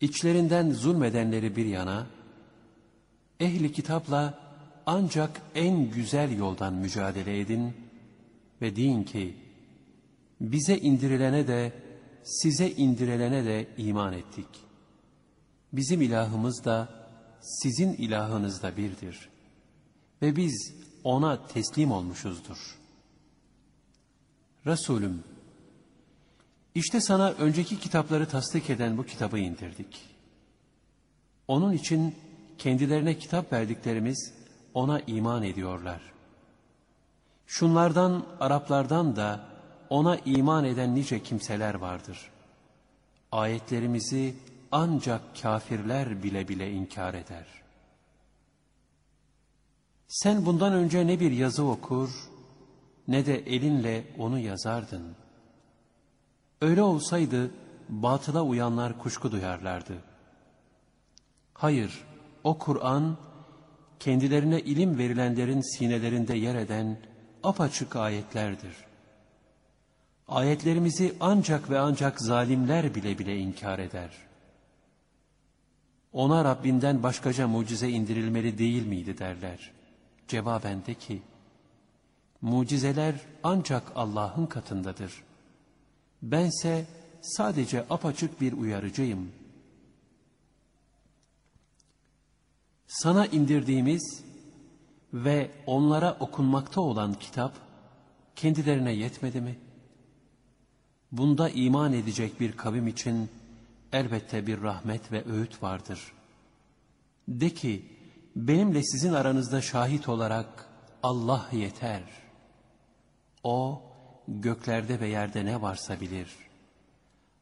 İçlerinden 0.00 0.70
zulmedenleri 0.70 1.56
bir 1.56 1.66
yana, 1.66 2.06
ehli 3.40 3.72
kitapla 3.72 4.38
ancak 4.86 5.42
en 5.54 5.90
güzel 5.90 6.38
yoldan 6.38 6.74
mücadele 6.74 7.40
edin 7.40 7.72
ve 8.62 8.76
deyin 8.76 9.04
ki, 9.04 9.36
bize 10.40 10.78
indirilene 10.78 11.48
de, 11.48 11.72
size 12.22 12.70
indirilene 12.70 13.44
de 13.44 13.68
iman 13.76 14.12
ettik. 14.12 14.46
Bizim 15.72 16.02
ilahımız 16.02 16.64
da, 16.64 16.88
sizin 17.40 17.92
ilahınız 17.92 18.62
da 18.62 18.76
birdir. 18.76 19.28
Ve 20.22 20.36
biz 20.36 20.74
ona 21.04 21.46
teslim 21.46 21.92
olmuşuzdur. 21.92 22.78
Resulüm, 24.66 25.24
işte 26.74 27.00
sana 27.00 27.30
önceki 27.30 27.78
kitapları 27.80 28.28
tasdik 28.28 28.70
eden 28.70 28.98
bu 28.98 29.06
kitabı 29.06 29.38
indirdik. 29.38 30.00
Onun 31.48 31.72
için 31.72 32.14
kendilerine 32.58 33.18
kitap 33.18 33.52
verdiklerimiz 33.52 34.34
ona 34.74 35.00
iman 35.00 35.42
ediyorlar. 35.42 36.00
Şunlardan 37.46 38.26
Araplardan 38.40 39.16
da 39.16 39.40
ona 39.90 40.16
iman 40.16 40.64
eden 40.64 40.94
nice 40.94 41.22
kimseler 41.22 41.74
vardır. 41.74 42.30
Ayetlerimizi 43.32 44.34
ancak 44.72 45.20
kafirler 45.42 46.22
bile 46.22 46.48
bile 46.48 46.72
inkar 46.72 47.14
eder. 47.14 47.46
Sen 50.08 50.46
bundan 50.46 50.72
önce 50.72 51.06
ne 51.06 51.20
bir 51.20 51.30
yazı 51.30 51.64
okur 51.64 52.10
ne 53.08 53.26
de 53.26 53.38
elinle 53.38 54.04
onu 54.18 54.38
yazardın. 54.38 55.16
Öyle 56.60 56.82
olsaydı 56.82 57.50
batıla 57.88 58.42
uyanlar 58.42 58.98
kuşku 58.98 59.32
duyarlardı. 59.32 59.94
Hayır, 61.54 62.04
o 62.44 62.58
Kur'an 62.58 63.16
kendilerine 64.00 64.60
ilim 64.60 64.98
verilenlerin 64.98 65.60
sinelerinde 65.60 66.34
yer 66.34 66.54
eden 66.54 66.98
apaçık 67.42 67.96
ayetlerdir. 67.96 68.74
Ayetlerimizi 70.28 71.14
ancak 71.20 71.70
ve 71.70 71.78
ancak 71.78 72.20
zalimler 72.20 72.94
bile 72.94 73.18
bile 73.18 73.38
inkar 73.38 73.78
eder. 73.78 74.10
Ona 76.12 76.44
Rabbinden 76.44 77.02
başkaca 77.02 77.48
mucize 77.48 77.88
indirilmeli 77.88 78.58
değil 78.58 78.86
miydi 78.86 79.18
derler. 79.18 79.72
Cevaben 80.28 80.86
de 80.86 80.94
ki, 80.94 81.22
mucizeler 82.40 83.14
ancak 83.42 83.82
Allah'ın 83.94 84.46
katındadır. 84.46 85.29
Bense 86.22 86.86
sadece 87.22 87.84
apaçık 87.90 88.40
bir 88.40 88.52
uyarıcıyım. 88.52 89.32
Sana 92.86 93.26
indirdiğimiz 93.26 94.22
ve 95.14 95.50
onlara 95.66 96.16
okunmakta 96.20 96.80
olan 96.80 97.14
kitap 97.14 97.54
kendilerine 98.36 98.92
yetmedi 98.92 99.40
mi? 99.40 99.58
Bunda 101.12 101.48
iman 101.48 101.92
edecek 101.92 102.40
bir 102.40 102.56
kavim 102.56 102.88
için 102.88 103.30
elbette 103.92 104.46
bir 104.46 104.62
rahmet 104.62 105.12
ve 105.12 105.24
öğüt 105.32 105.62
vardır. 105.62 106.12
De 107.28 107.50
ki, 107.50 107.84
benimle 108.36 108.82
sizin 108.82 109.12
aranızda 109.12 109.62
şahit 109.62 110.08
olarak 110.08 110.68
Allah 111.02 111.48
yeter. 111.52 112.02
O, 113.44 113.82
göklerde 114.28 115.00
ve 115.00 115.08
yerde 115.08 115.44
ne 115.44 115.62
varsa 115.62 116.00
bilir. 116.00 116.36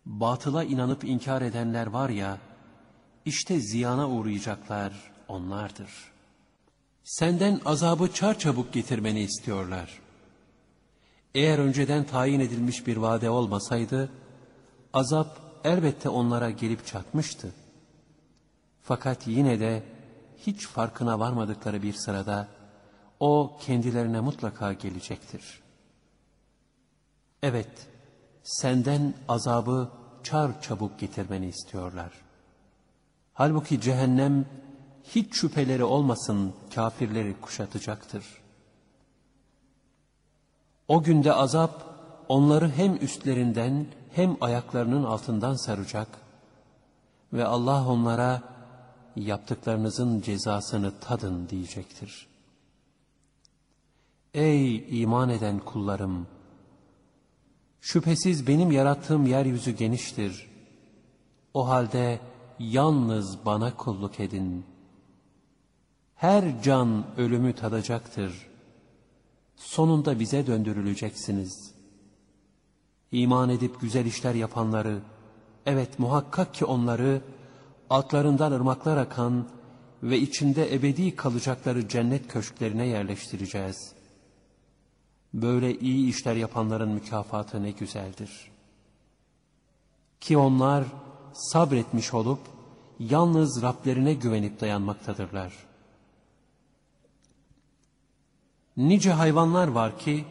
Batıla 0.07 0.65
inanıp 0.65 1.05
inkar 1.05 1.43
edenler 1.43 1.87
var 1.87 2.09
ya, 2.09 2.39
işte 3.25 3.61
ziyana 3.61 4.09
uğrayacaklar 4.09 4.93
onlardır. 5.29 5.91
Senden 7.05 7.61
azabı 7.65 8.13
çarçabuk 8.13 8.73
getirmeni 8.73 9.21
istiyorlar. 9.21 9.99
Eğer 11.35 11.59
önceden 11.59 12.05
tayin 12.05 12.41
edilmiş 12.41 12.87
bir 12.87 12.97
vade 12.97 13.31
olmasaydı, 13.31 14.11
azap 14.93 15.39
elbette 15.65 16.09
onlara 16.09 16.51
gelip 16.51 16.87
çatmıştı. 16.87 17.53
Fakat 18.83 19.27
yine 19.27 19.61
de 19.61 19.83
hiç 20.47 20.67
farkına 20.67 21.19
varmadıkları 21.19 21.83
bir 21.83 21.93
sırada 21.93 22.49
o 23.21 23.59
kendilerine 23.61 24.21
mutlaka 24.21 24.73
gelecektir. 24.73 25.61
Evet, 27.43 27.87
senden 28.43 29.15
azabı 29.29 29.89
çar 30.23 30.63
çabuk 30.63 30.99
getirmeni 30.99 31.47
istiyorlar. 31.47 32.13
Halbuki 33.35 33.81
cehennem 33.81 34.47
hiç 35.05 35.35
şüpheleri 35.35 35.85
olmasın 35.85 36.55
kafirleri 36.75 37.41
kuşatacaktır. 37.41 38.25
O 40.89 41.03
günde 41.03 41.33
azap 41.33 41.85
onları 42.29 42.71
hem 42.71 42.97
üstlerinden 42.97 43.87
hem 44.13 44.37
ayaklarının 44.41 45.05
altından 45.05 45.55
saracak 45.55 46.09
ve 47.33 47.45
Allah 47.45 47.89
onlara 47.89 48.43
yaptıklarınızın 49.17 50.21
cezasını 50.21 50.93
tadın 51.01 51.49
diyecektir. 51.49 52.27
Ey 54.35 55.03
iman 55.03 55.29
eden 55.29 55.59
kullarım! 55.59 56.27
Şüphesiz 57.81 58.47
benim 58.47 58.71
yarattığım 58.71 59.27
yeryüzü 59.27 59.71
geniştir. 59.71 60.51
O 61.55 61.69
halde 61.69 62.21
yalnız 62.59 63.47
bana 63.47 63.77
kulluk 63.77 64.21
edin. 64.21 64.67
Her 66.15 66.63
can 66.63 67.07
ölümü 67.17 67.53
tadacaktır. 67.53 68.49
Sonunda 69.57 70.21
bize 70.21 70.47
döndürüleceksiniz. 70.47 71.75
İman 73.13 73.51
edip 73.51 73.81
güzel 73.81 74.07
işler 74.07 74.35
yapanları, 74.35 74.99
evet 75.67 75.99
muhakkak 75.99 76.55
ki 76.55 76.65
onları 76.65 77.23
altlarından 77.91 78.53
ırmaklar 78.53 78.97
akan 78.97 79.49
ve 80.03 80.19
içinde 80.19 80.75
ebedi 80.75 81.17
kalacakları 81.17 81.89
cennet 81.89 82.29
köşklerine 82.29 82.87
yerleştireceğiz. 82.87 83.98
Böyle 85.35 85.79
iyi 85.79 86.09
işler 86.09 86.37
yapanların 86.37 86.89
mükafatı 86.89 87.63
ne 87.63 87.71
güzeldir. 87.71 88.51
Ki 90.21 90.39
onlar 90.39 90.85
sabretmiş 91.33 92.15
olup 92.15 92.41
yalnız 92.99 93.63
Rablerine 93.63 94.15
güvenip 94.15 94.61
dayanmaktadırlar. 94.61 95.53
Nice 98.77 99.13
hayvanlar 99.13 99.69
var 99.69 99.99
ki 99.99 100.25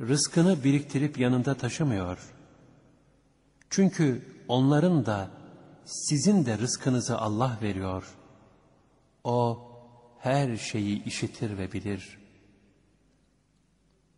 rızkını 0.00 0.64
biriktirip 0.64 1.18
yanında 1.18 1.54
taşımıyor. 1.54 2.18
Çünkü 3.70 4.28
onların 4.48 5.06
da 5.06 5.30
sizin 5.84 6.46
de 6.46 6.58
rızkınızı 6.58 7.18
Allah 7.18 7.58
veriyor. 7.62 8.14
O 9.24 9.68
her 10.18 10.56
şeyi 10.56 11.04
işitir 11.04 11.58
ve 11.58 11.72
bilir. 11.72 12.23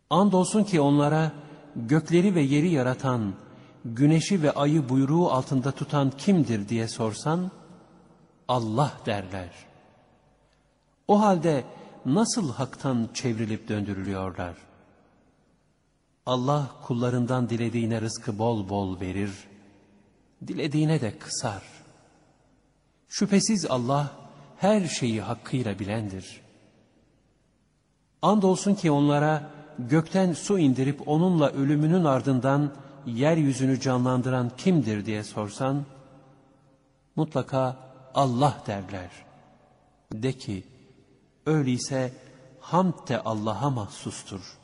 Andolsun 0.09 0.63
ki 0.63 0.81
onlara 0.81 1.31
gökleri 1.75 2.35
ve 2.35 2.41
yeri 2.41 2.69
yaratan, 2.69 3.33
güneşi 3.85 4.43
ve 4.43 4.51
ayı 4.51 4.89
buyruğu 4.89 5.31
altında 5.31 5.71
tutan 5.71 6.11
kimdir 6.11 6.69
diye 6.69 6.87
sorsan, 6.87 7.51
Allah 8.47 8.93
derler. 9.05 9.49
O 11.07 11.21
halde 11.21 11.63
nasıl 12.05 12.53
haktan 12.53 13.09
çevrilip 13.13 13.67
döndürülüyorlar? 13.69 14.55
Allah 16.25 16.71
kullarından 16.83 17.49
dilediğine 17.49 18.01
rızkı 18.01 18.39
bol 18.39 18.69
bol 18.69 18.99
verir, 18.99 19.31
dilediğine 20.47 21.01
de 21.01 21.17
kısar. 21.19 21.63
Şüphesiz 23.07 23.65
Allah 23.65 24.11
her 24.57 24.87
şeyi 24.87 25.21
hakkıyla 25.21 25.79
bilendir. 25.79 26.41
Andolsun 28.21 28.75
ki 28.75 28.91
onlara 28.91 29.56
gökten 29.79 30.33
su 30.33 30.59
indirip 30.59 31.07
onunla 31.07 31.49
ölümünün 31.49 32.03
ardından 32.03 32.73
yeryüzünü 33.05 33.79
canlandıran 33.79 34.51
kimdir 34.57 35.05
diye 35.05 35.23
sorsan, 35.23 35.85
mutlaka 37.15 37.77
Allah 38.13 38.63
derler. 38.67 39.09
De 40.13 40.33
ki, 40.33 40.63
öyleyse 41.45 42.11
hamd 42.59 43.07
de 43.07 43.21
Allah'a 43.21 43.69
mahsustur. 43.69 44.57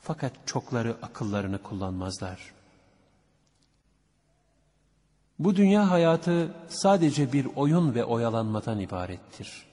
Fakat 0.00 0.32
çokları 0.46 0.96
akıllarını 1.02 1.62
kullanmazlar. 1.62 2.52
Bu 5.38 5.56
dünya 5.56 5.90
hayatı 5.90 6.54
sadece 6.68 7.32
bir 7.32 7.48
oyun 7.56 7.94
ve 7.94 8.04
oyalanmadan 8.04 8.80
ibarettir. 8.80 9.66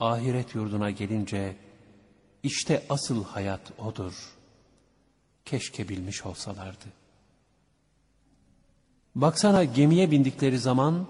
Ahiret 0.00 0.54
yurduna 0.54 0.90
gelince 0.90 1.56
işte 2.42 2.82
asıl 2.88 3.24
hayat 3.24 3.60
odur. 3.78 4.36
Keşke 5.44 5.88
bilmiş 5.88 6.26
olsalardı. 6.26 6.84
Baksana 9.14 9.64
gemiye 9.64 10.10
bindikleri 10.10 10.58
zaman 10.58 11.06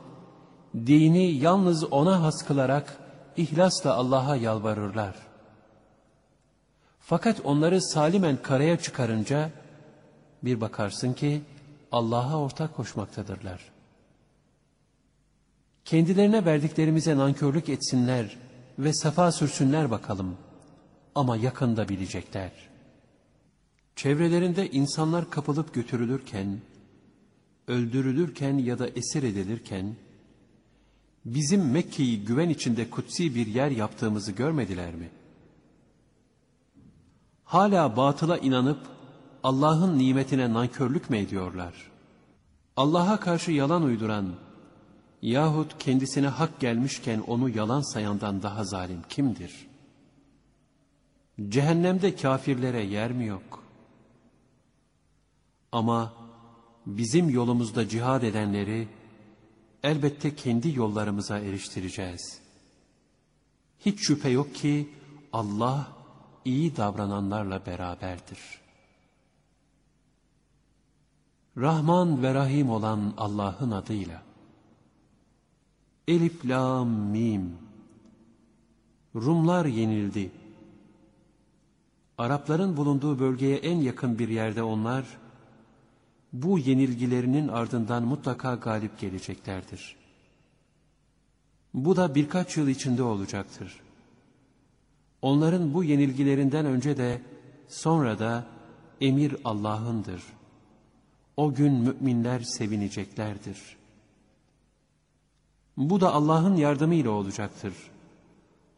dini 0.74 1.32
yalnız 1.32 1.84
ona 1.84 2.22
has 2.22 2.46
kılarak 2.46 2.98
ihlasla 3.36 3.94
Allah'a 3.94 4.36
yalvarırlar. 4.36 5.14
Fakat 7.00 7.40
onları 7.44 7.82
salimen 7.82 8.42
karaya 8.42 8.78
çıkarınca 8.78 9.50
bir 10.42 10.60
bakarsın 10.60 11.12
ki 11.12 11.42
Allah'a 11.92 12.40
ortak 12.40 12.76
koşmaktadırlar. 12.76 13.60
Kendilerine 15.84 16.44
verdiklerimize 16.44 17.16
nankörlük 17.16 17.68
etsinler 17.68 18.38
ve 18.78 18.92
safa 18.92 19.32
sürsünler 19.32 19.90
bakalım. 19.90 20.36
Ama 21.14 21.36
yakında 21.36 21.88
bilecekler. 21.88 22.52
Çevrelerinde 23.96 24.70
insanlar 24.70 25.30
kapılıp 25.30 25.74
götürülürken, 25.74 26.60
öldürülürken 27.68 28.58
ya 28.58 28.78
da 28.78 28.88
esir 28.88 29.22
edilirken, 29.22 29.96
bizim 31.24 31.70
Mekke'yi 31.70 32.24
güven 32.24 32.48
içinde 32.48 32.90
kutsi 32.90 33.34
bir 33.34 33.46
yer 33.46 33.70
yaptığımızı 33.70 34.32
görmediler 34.32 34.94
mi? 34.94 35.10
Hala 37.44 37.96
batıla 37.96 38.38
inanıp 38.38 38.80
Allah'ın 39.42 39.98
nimetine 39.98 40.52
nankörlük 40.52 41.10
mü 41.10 41.18
ediyorlar? 41.18 41.90
Allah'a 42.76 43.20
karşı 43.20 43.52
yalan 43.52 43.82
uyduran 43.82 44.34
yahut 45.22 45.78
kendisine 45.78 46.28
hak 46.28 46.60
gelmişken 46.60 47.20
onu 47.26 47.48
yalan 47.48 47.92
sayandan 47.92 48.42
daha 48.42 48.64
zalim 48.64 49.02
kimdir? 49.08 49.71
Cehennemde 51.40 52.16
kafirlere 52.16 52.82
yer 52.82 53.12
mi 53.12 53.26
yok? 53.26 53.64
Ama 55.72 56.14
bizim 56.86 57.30
yolumuzda 57.30 57.88
cihad 57.88 58.22
edenleri 58.22 58.88
elbette 59.82 60.34
kendi 60.36 60.78
yollarımıza 60.78 61.38
eriştireceğiz. 61.38 62.40
Hiç 63.78 64.06
şüphe 64.06 64.28
yok 64.28 64.54
ki 64.54 64.88
Allah 65.32 65.92
iyi 66.44 66.76
davrananlarla 66.76 67.66
beraberdir. 67.66 68.38
Rahman 71.56 72.22
ve 72.22 72.34
Rahim 72.34 72.70
olan 72.70 73.14
Allah'ın 73.16 73.70
adıyla. 73.70 74.22
Elif, 76.08 76.46
Lam, 76.46 76.88
Mim. 76.88 77.58
Rumlar 79.14 79.66
yenildi. 79.66 80.30
Arapların 82.18 82.76
bulunduğu 82.76 83.18
bölgeye 83.18 83.56
en 83.56 83.76
yakın 83.76 84.18
bir 84.18 84.28
yerde 84.28 84.62
onlar, 84.62 85.04
bu 86.32 86.58
yenilgilerinin 86.58 87.48
ardından 87.48 88.02
mutlaka 88.02 88.54
galip 88.54 88.98
geleceklerdir. 88.98 89.96
Bu 91.74 91.96
da 91.96 92.14
birkaç 92.14 92.56
yıl 92.56 92.68
içinde 92.68 93.02
olacaktır. 93.02 93.80
Onların 95.22 95.74
bu 95.74 95.84
yenilgilerinden 95.84 96.66
önce 96.66 96.96
de 96.96 97.22
sonra 97.68 98.18
da 98.18 98.46
emir 99.00 99.36
Allah'ındır. 99.44 100.22
O 101.36 101.54
gün 101.54 101.72
müminler 101.72 102.40
sevineceklerdir. 102.40 103.76
Bu 105.76 106.00
da 106.00 106.12
Allah'ın 106.12 106.56
yardımıyla 106.56 107.10
olacaktır. 107.10 107.74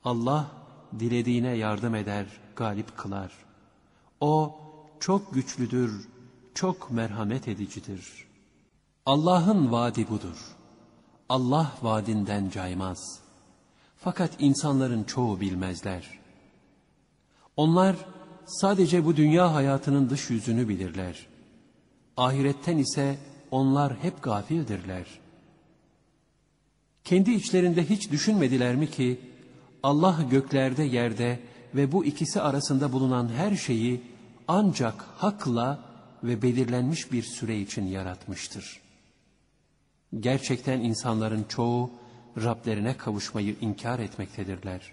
Allah 0.05 0.51
dilediğine 0.99 1.51
yardım 1.51 1.95
eder, 1.95 2.27
galip 2.57 2.97
kılar. 2.97 3.33
O 4.21 4.57
çok 5.01 5.35
güçlüdür, 5.35 6.09
çok 6.55 6.91
merhamet 6.91 7.49
edicidir. 7.49 8.27
Allah'ın 9.07 9.73
vaadi 9.73 10.09
budur. 10.09 10.57
Allah 11.29 11.73
vaadinden 11.83 12.51
caymaz. 12.51 13.21
Fakat 13.97 14.31
insanların 14.39 15.05
çoğu 15.05 15.41
bilmezler. 15.41 16.21
Onlar 17.57 17.97
sadece 18.47 19.05
bu 19.05 19.17
dünya 19.17 19.55
hayatının 19.55 20.11
dış 20.11 20.31
yüzünü 20.31 20.69
bilirler. 20.69 21.27
Ahiretten 22.17 22.79
ise 22.79 23.19
onlar 23.51 23.97
hep 24.03 24.23
gafildirler. 24.23 25.07
Kendi 27.05 27.31
içlerinde 27.31 27.89
hiç 27.89 28.11
düşünmediler 28.11 28.75
mi 28.77 28.91
ki 28.91 29.21
Allah 29.83 30.19
göklerde 30.31 30.83
yerde 30.83 31.41
ve 31.75 31.93
bu 31.93 32.05
ikisi 32.05 32.41
arasında 32.41 32.93
bulunan 32.93 33.29
her 33.29 33.57
şeyi 33.57 34.03
ancak 34.49 34.95
hakla 35.17 35.79
ve 36.25 36.43
belirlenmiş 36.43 37.13
bir 37.13 37.23
süre 37.23 37.61
için 37.61 37.87
yaratmıştır. 37.87 38.81
Gerçekten 40.21 40.81
insanların 40.81 41.45
çoğu 41.49 41.91
Rablerine 42.43 42.97
kavuşmayı 42.97 43.57
inkar 43.61 43.99
etmektedirler. 43.99 44.93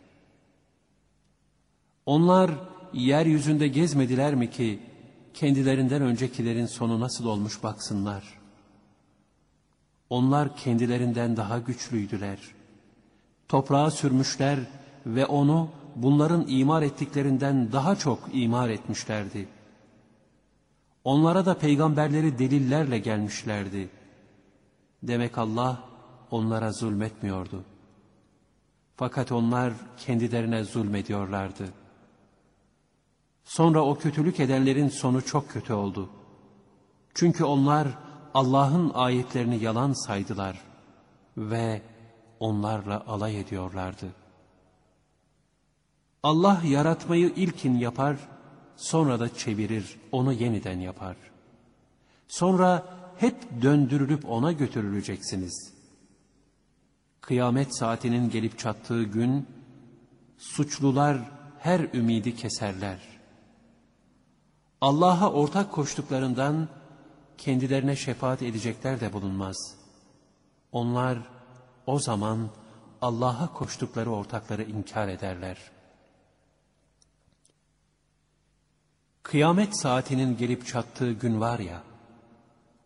Onlar 2.06 2.52
yeryüzünde 2.94 3.68
gezmediler 3.68 4.36
mi 4.36 4.50
ki 4.50 4.80
kendilerinden 5.34 6.02
öncekilerin 6.02 6.66
sonu 6.66 7.00
nasıl 7.00 7.26
olmuş 7.26 7.64
baksınlar. 7.64 8.24
Onlar 10.10 10.58
kendilerinden 10.58 11.38
daha 11.38 11.60
güçlüydüler. 11.60 12.40
Toprağa 13.48 13.92
sürmüşler 13.92 14.60
ve 15.06 15.26
onu 15.26 15.70
bunların 15.96 16.46
imar 16.48 16.82
ettiklerinden 16.82 17.72
daha 17.72 17.96
çok 17.96 18.20
imar 18.34 18.70
etmişlerdi. 18.70 19.48
Onlara 21.04 21.46
da 21.46 21.58
peygamberleri 21.58 22.40
delillerle 22.40 23.00
gelmişlerdi. 23.00 23.90
Demek 25.04 25.38
Allah 25.38 25.84
onlara 26.32 26.72
zulmetmiyordu. 26.72 27.64
Fakat 28.96 29.32
onlar 29.32 29.74
kendilerine 29.98 30.64
zulmediyorlardı. 30.64 31.70
Sonra 33.44 33.86
o 33.86 33.98
kötülük 33.98 34.40
edenlerin 34.40 34.88
sonu 34.88 35.26
çok 35.26 35.50
kötü 35.50 35.74
oldu. 35.74 36.10
Çünkü 37.14 37.44
onlar 37.44 37.88
Allah'ın 38.34 38.92
ayetlerini 38.94 39.64
yalan 39.64 39.94
saydılar 39.94 40.62
ve 41.38 41.82
onlarla 42.40 43.04
alay 43.08 43.40
ediyorlardı. 43.40 44.21
Allah 46.24 46.62
yaratmayı 46.66 47.34
ilkin 47.36 47.78
yapar, 47.78 48.18
sonra 48.76 49.20
da 49.20 49.36
çevirir, 49.36 50.00
onu 50.12 50.34
yeniden 50.34 50.80
yapar. 50.80 51.18
Sonra 52.28 52.86
hep 53.18 53.62
döndürülüp 53.62 54.30
ona 54.30 54.52
götürüleceksiniz. 54.52 55.74
Kıyamet 57.22 57.78
saatinin 57.78 58.30
gelip 58.30 58.60
çattığı 58.60 59.04
gün, 59.04 59.48
suçlular 60.38 61.18
her 61.60 61.80
ümidi 61.94 62.36
keserler. 62.36 63.00
Allah'a 64.82 65.32
ortak 65.32 65.72
koştuklarından 65.72 66.68
kendilerine 67.38 67.96
şefaat 67.96 68.42
edecekler 68.42 69.00
de 69.00 69.14
bulunmaz. 69.14 69.76
Onlar 70.72 71.18
o 71.86 72.00
zaman 72.00 72.50
Allah'a 73.02 73.54
koştukları 73.54 74.12
ortakları 74.12 74.64
inkar 74.64 75.08
ederler.'' 75.08 75.81
Kıyamet 79.24 79.78
saatinin 79.78 80.38
gelip 80.38 80.68
çattığı 80.68 81.12
gün 81.12 81.42
var 81.42 81.60
ya, 81.60 81.84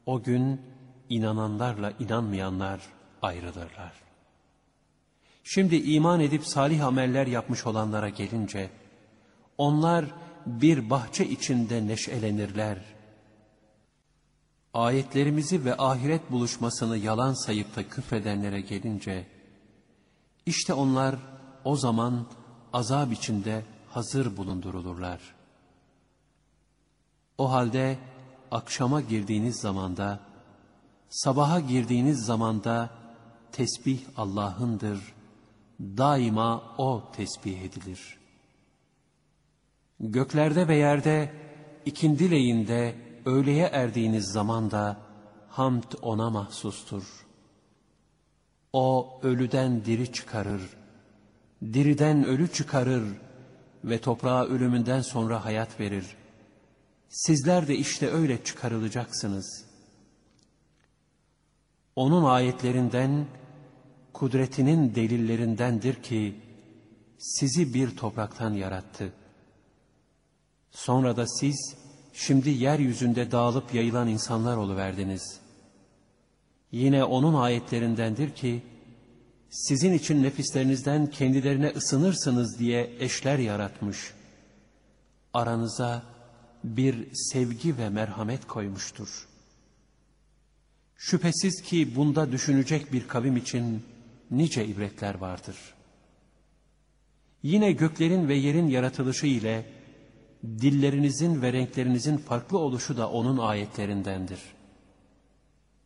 o 0.05 0.23
gün 0.23 0.61
inananlarla 1.09 1.93
inanmayanlar 1.99 2.81
ayrılırlar. 3.21 3.93
Şimdi 5.43 5.75
iman 5.75 6.19
edip 6.19 6.45
salih 6.45 6.85
ameller 6.85 7.27
yapmış 7.27 7.65
olanlara 7.65 8.09
gelince, 8.09 8.69
onlar 9.57 10.05
bir 10.45 10.89
bahçe 10.89 11.27
içinde 11.29 11.87
neşelenirler. 11.87 12.77
Ayetlerimizi 14.73 15.65
ve 15.65 15.77
ahiret 15.77 16.31
buluşmasını 16.31 16.97
yalan 16.97 17.33
sayıp 17.33 17.75
da 17.75 17.89
küfredenlere 17.89 18.61
gelince, 18.61 19.27
işte 20.45 20.73
onlar 20.73 21.15
o 21.63 21.75
zaman 21.75 22.27
azap 22.73 23.13
içinde 23.13 23.65
hazır 23.89 24.37
bulundurulurlar. 24.37 25.19
O 27.37 27.51
halde 27.51 27.97
akşama 28.51 29.01
girdiğiniz 29.01 29.55
zamanda, 29.55 30.19
sabaha 31.09 31.59
girdiğiniz 31.59 32.25
zamanda 32.25 32.89
tesbih 33.51 33.99
Allah'ındır. 34.17 35.13
Daima 35.79 36.63
O 36.77 37.03
tesbih 37.13 37.61
edilir. 37.61 38.17
Göklerde 39.99 40.67
ve 40.67 40.75
yerde 40.75 41.31
ikindi 41.85 42.31
leyinde 42.31 42.95
öğleye 43.25 43.65
erdiğiniz 43.65 44.25
zamanda 44.25 44.97
hamd 45.49 45.83
O'na 46.01 46.29
mahsustur. 46.29 47.25
O 48.73 49.19
ölüden 49.23 49.85
diri 49.85 50.11
çıkarır, 50.11 50.61
diriden 51.63 52.25
ölü 52.25 52.51
çıkarır 52.51 53.03
ve 53.83 54.01
toprağa 54.01 54.45
ölümünden 54.45 55.01
sonra 55.01 55.45
hayat 55.45 55.79
verir.'' 55.79 56.24
Sizler 57.15 57.67
de 57.67 57.75
işte 57.75 58.11
öyle 58.11 58.43
çıkarılacaksınız. 58.43 59.65
Onun 61.95 62.23
ayetlerinden, 62.23 63.27
kudretinin 64.13 64.95
delillerindendir 64.95 66.03
ki, 66.03 66.35
sizi 67.17 67.73
bir 67.73 67.97
topraktan 67.97 68.53
yarattı. 68.53 69.13
Sonra 70.71 71.17
da 71.17 71.27
siz, 71.27 71.75
şimdi 72.13 72.49
yeryüzünde 72.49 73.31
dağılıp 73.31 73.73
yayılan 73.73 74.07
insanlar 74.07 74.57
oluverdiniz. 74.57 75.39
Yine 76.71 77.03
onun 77.03 77.33
ayetlerindendir 77.33 78.35
ki, 78.35 78.63
sizin 79.49 79.93
için 79.93 80.23
nefislerinizden 80.23 81.07
kendilerine 81.07 81.67
ısınırsınız 81.67 82.59
diye 82.59 82.91
eşler 82.99 83.39
yaratmış. 83.39 84.13
Aranıza 85.33 86.14
bir 86.65 87.07
sevgi 87.13 87.77
ve 87.77 87.89
merhamet 87.89 88.47
koymuştur. 88.47 89.27
Şüphesiz 90.95 91.61
ki 91.61 91.95
bunda 91.95 92.31
düşünecek 92.31 92.93
bir 92.93 93.07
kavim 93.07 93.37
için 93.37 93.83
nice 94.31 94.65
ibretler 94.65 95.15
vardır. 95.15 95.55
Yine 97.43 97.71
göklerin 97.71 98.27
ve 98.27 98.35
yerin 98.35 98.67
yaratılışı 98.67 99.27
ile 99.27 99.65
dillerinizin 100.43 101.41
ve 101.41 101.53
renklerinizin 101.53 102.17
farklı 102.17 102.57
oluşu 102.57 102.97
da 102.97 103.09
onun 103.09 103.37
ayetlerindendir. 103.37 104.39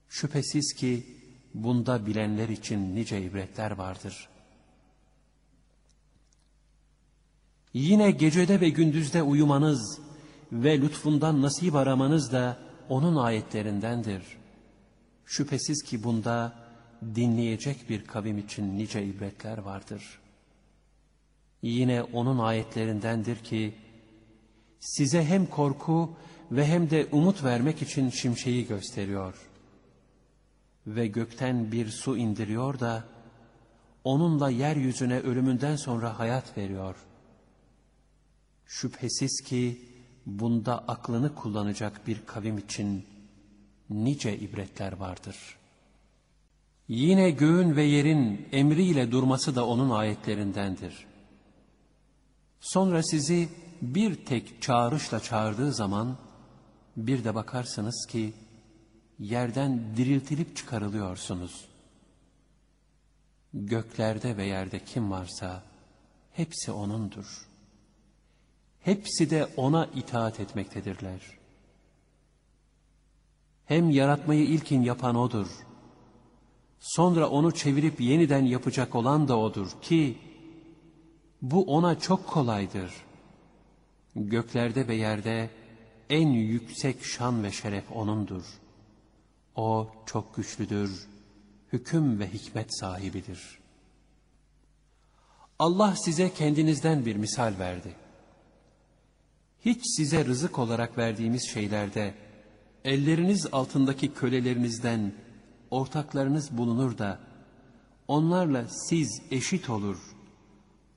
Şüphesiz 0.10 0.74
ki 0.74 1.06
bunda 1.54 2.06
bilenler 2.06 2.50
için 2.50 2.96
nice 2.96 3.22
ibretler 3.22 3.72
vardır. 3.72 4.30
Yine 7.74 8.12
gecede 8.12 8.62
ve 8.62 8.70
gündüzde 8.70 9.24
uyumanız 9.24 10.09
ve 10.52 10.82
lütfundan 10.82 11.42
nasip 11.42 11.76
aramanız 11.76 12.32
da 12.32 12.58
onun 12.90 13.16
ayetlerindendir. 13.16 14.24
Şüphesiz 15.26 15.84
ki 15.84 16.04
bunda 16.04 16.54
dinleyecek 17.16 17.90
bir 17.90 18.06
kavim 18.06 18.38
için 18.38 18.78
nice 18.78 19.06
ibretler 19.06 19.58
vardır. 19.58 20.20
Yine 21.62 22.04
onun 22.04 22.38
ayetlerindendir 22.38 23.36
ki, 23.36 23.76
size 24.80 25.26
hem 25.26 25.46
korku 25.46 26.18
ve 26.52 26.66
hem 26.66 26.90
de 26.90 27.08
umut 27.12 27.44
vermek 27.44 27.82
için 27.82 28.10
şimşeği 28.10 28.68
gösteriyor. 28.68 29.36
Ve 30.88 31.08
gökten 31.08 31.72
bir 31.72 31.88
su 31.90 32.18
indiriyor 32.18 32.80
da, 32.80 33.04
onunla 34.04 34.50
yeryüzüne 34.50 35.20
ölümünden 35.20 35.76
sonra 35.76 36.20
hayat 36.20 36.58
veriyor. 36.58 36.96
Şüphesiz 38.66 39.42
ki 39.42 39.89
bunda 40.40 40.78
aklını 40.88 41.36
kullanacak 41.36 42.08
bir 42.08 42.26
kavim 42.26 42.58
için 42.58 43.06
nice 43.90 44.38
ibretler 44.38 44.94
vardır. 44.94 45.36
Yine 46.88 47.32
göğün 47.32 47.76
ve 47.76 47.84
yerin 47.84 48.48
emriyle 48.52 49.12
durması 49.12 49.56
da 49.56 49.68
onun 49.68 49.90
ayetlerindendir. 49.90 51.06
Sonra 52.60 53.04
sizi 53.04 53.50
bir 53.82 54.26
tek 54.26 54.62
çağrışla 54.62 55.20
çağırdığı 55.20 55.74
zaman 55.74 56.18
bir 56.98 57.24
de 57.24 57.36
bakarsınız 57.36 58.06
ki 58.10 58.34
yerden 59.20 59.98
diriltilip 59.98 60.56
çıkarılıyorsunuz. 60.56 61.66
Göklerde 63.54 64.38
ve 64.38 64.46
yerde 64.46 64.84
kim 64.86 65.12
varsa 65.12 65.64
hepsi 66.32 66.72
O'nundur. 66.72 67.49
Hepsi 68.82 69.30
de 69.30 69.48
O'na 69.58 69.90
itaat 69.96 70.40
etmektedirler. 70.40 71.22
Hem 73.66 73.90
yaratmayı 73.90 74.46
ilkin 74.46 74.82
yapan 74.82 75.16
O'dur. 75.16 75.48
Sonra 76.80 77.30
onu 77.30 77.52
çevirip 77.52 78.02
yeniden 78.02 78.46
yapacak 78.46 78.96
olan 78.96 79.28
da 79.28 79.40
O'dur 79.40 79.68
ki, 79.82 80.18
bu 81.42 81.64
O'na 81.64 82.00
çok 82.00 82.28
kolaydır.'' 82.28 83.10
Göklerde 84.16 84.88
ve 84.88 84.96
yerde 84.96 85.50
en 86.10 86.28
yüksek 86.28 87.04
şan 87.04 87.44
ve 87.44 87.52
şeref 87.52 87.92
O'nundur. 87.92 88.44
O 89.56 89.92
çok 90.06 90.36
güçlüdür, 90.36 91.08
hüküm 91.74 92.20
ve 92.20 92.34
hikmet 92.34 92.80
sahibidir. 92.80 93.60
Allah 95.60 95.96
size 95.96 96.34
kendinizden 96.34 97.06
bir 97.06 97.16
misal 97.16 97.60
verdi. 97.60 97.96
Hiç 99.66 99.82
size 99.84 100.26
rızık 100.26 100.60
olarak 100.60 100.98
verdiğimiz 100.98 101.50
şeylerde, 101.54 102.14
elleriniz 102.86 103.48
altındaki 103.52 104.14
kölelerinizden 104.14 105.14
ortaklarınız 105.72 106.58
bulunur 106.58 106.98
da, 106.98 107.20
onlarla 108.08 108.68
siz 108.68 109.22
eşit 109.32 109.70
olur, 109.70 109.98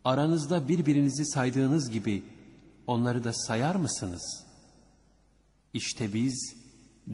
aranızda 0.04 0.68
birbirinizi 0.68 1.26
saydığınız 1.26 1.90
gibi, 1.90 2.22
onları 2.86 3.24
da 3.24 3.32
sayar 3.32 3.74
mısınız? 3.74 4.46
İşte 5.74 6.12
biz 6.12 6.54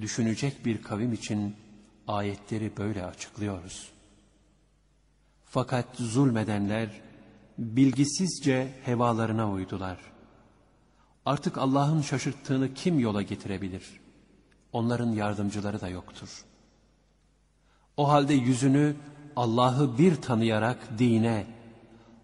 düşünecek 0.00 0.64
bir 0.64 0.82
kavim 0.82 1.12
için 1.12 1.56
ayetleri 2.08 2.76
böyle 2.76 3.04
açıklıyoruz. 3.04 3.88
Fakat 5.44 5.86
zulmedenler 5.96 7.00
bilgisizce 7.58 8.74
hevalarına 8.84 9.50
uydular. 9.50 9.98
Artık 11.28 11.58
Allah'ın 11.58 12.02
şaşırttığını 12.02 12.75
kim 12.75 12.99
yola 12.99 13.23
getirebilir? 13.23 14.00
Onların 14.73 15.12
yardımcıları 15.12 15.80
da 15.80 15.88
yoktur. 15.88 16.44
O 17.97 18.08
halde 18.08 18.35
yüzünü 18.35 18.97
Allah'ı 19.37 19.99
bir 19.99 20.16
tanıyarak 20.16 20.99
dine, 20.99 21.47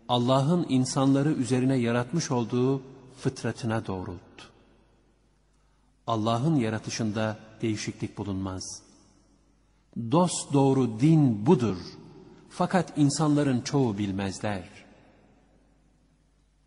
Allah'ın 0.08 0.66
insanları 0.68 1.32
üzerine 1.32 1.76
yaratmış 1.76 2.30
olduğu 2.30 2.82
fıtratına 3.20 3.86
doğrult. 3.86 4.38
Allah'ın 6.06 6.56
yaratışında 6.56 7.38
değişiklik 7.62 8.18
bulunmaz. 8.18 8.82
Dost 9.96 10.52
doğru 10.52 11.00
din 11.00 11.46
budur. 11.46 11.76
Fakat 12.50 12.98
insanların 12.98 13.60
çoğu 13.60 13.98
bilmezler. 13.98 14.68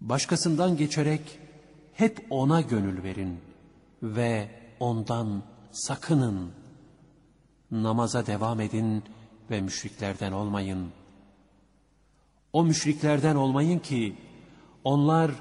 Başkasından 0.02 0.78
geçerek 0.78 1.40
hep 1.98 2.26
ona 2.30 2.62
gönül 2.62 3.04
verin 3.04 3.40
ve 4.04 4.50
ondan 4.80 5.44
sakının. 5.72 6.52
Namaza 7.72 8.26
devam 8.26 8.60
edin 8.62 9.04
ve 9.52 9.62
müşriklerden 9.62 10.32
olmayın. 10.32 10.88
O 12.54 12.64
müşriklerden 12.64 13.36
olmayın 13.36 13.80
ki 13.80 14.16
onlar 14.84 15.32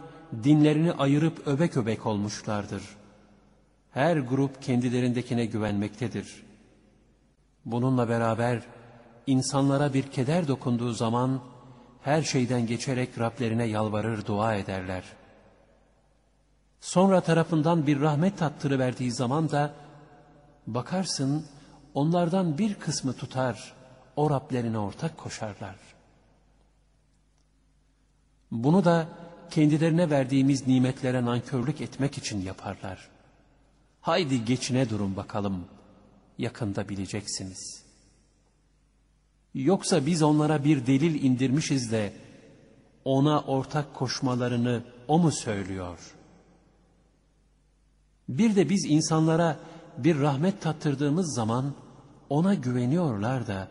dinlerini 0.45 0.93
ayırıp 0.93 1.47
öbek 1.47 1.77
öbek 1.77 2.07
olmuşlardır. 2.07 2.83
Her 3.93 4.17
grup 4.17 4.63
kendilerindekine 4.63 5.47
güvenmektedir. 5.47 6.43
Bununla 7.65 8.09
beraber 8.09 8.63
insanlara 9.27 9.95
bir 9.95 10.03
keder 10.03 10.49
dokunduğu 10.49 10.93
zaman 10.93 11.41
her 12.03 12.23
şeyden 12.23 12.67
geçerek 12.67 13.19
Rablerine 13.19 13.65
yalvarır 13.65 14.27
dua 14.27 14.55
ederler. 14.55 15.16
Sonra 16.87 17.21
tarafından 17.21 17.87
bir 17.87 18.01
rahmet 18.01 18.39
tattırıverdiği 18.39 19.13
zaman 19.13 19.51
da 19.51 19.75
bakarsın 20.67 21.47
onlardan 21.95 22.59
bir 22.59 22.75
kısmı 22.75 23.13
tutar 23.13 23.75
o 24.17 24.31
Rablerine 24.31 24.79
ortak 24.79 25.19
koşarlar. 25.19 25.77
Bunu 28.51 28.85
da 28.85 29.09
kendilerine 29.51 30.11
verdiğimiz 30.11 30.67
nimetlere 30.67 31.25
nankörlük 31.25 31.81
etmek 31.81 32.19
için 32.19 32.43
yaparlar. 32.43 33.09
Haydi 34.01 34.45
geçine 34.45 34.91
durun 34.91 35.17
bakalım, 35.17 35.65
yakında 36.39 36.89
bileceksiniz. 36.89 37.85
Yoksa 39.55 40.07
biz 40.07 40.23
onlara 40.23 40.65
bir 40.65 40.87
delil 40.87 41.25
indirmişiz 41.25 41.93
de, 41.93 42.13
ona 43.05 43.41
ortak 43.41 43.95
koşmalarını 43.95 44.85
o 45.09 45.19
mu 45.19 45.33
söylüyor? 45.33 46.16
Bir 48.29 48.57
de 48.57 48.69
biz 48.69 48.85
insanlara 48.85 49.59
bir 49.99 50.21
rahmet 50.21 50.61
tattırdığımız 50.63 51.35
zaman 51.35 51.75
ona 52.29 52.55
güveniyorlar 52.55 53.47
da, 53.47 53.69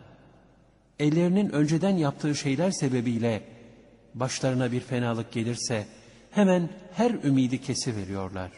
ellerinin 1.00 1.50
önceden 1.50 1.98
yaptığı 1.98 2.36
şeyler 2.36 2.72
sebebiyle 2.72 3.44
başlarına 4.14 4.72
bir 4.72 4.80
fenalık 4.80 5.32
gelirse 5.32 5.88
hemen 6.32 6.70
her 6.94 7.12
ümidi 7.12 7.62
kesiveriyorlar. 7.62 8.52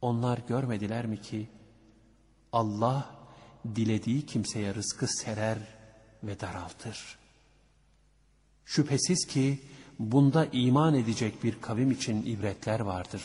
Onlar 0.00 0.38
görmediler 0.48 1.06
mi 1.06 1.20
ki 1.20 1.48
Allah 2.52 3.10
dilediği 3.74 4.26
kimseye 4.26 4.74
rızkı 4.74 5.06
serer 5.08 5.58
ve 6.22 6.40
daraltır. 6.40 7.18
Şüphesiz 8.64 9.26
ki 9.26 9.60
bunda 9.98 10.46
iman 10.52 10.94
edecek 10.94 11.44
bir 11.44 11.60
kavim 11.60 11.90
için 11.90 12.26
ibretler 12.26 12.80
vardır. 12.80 13.22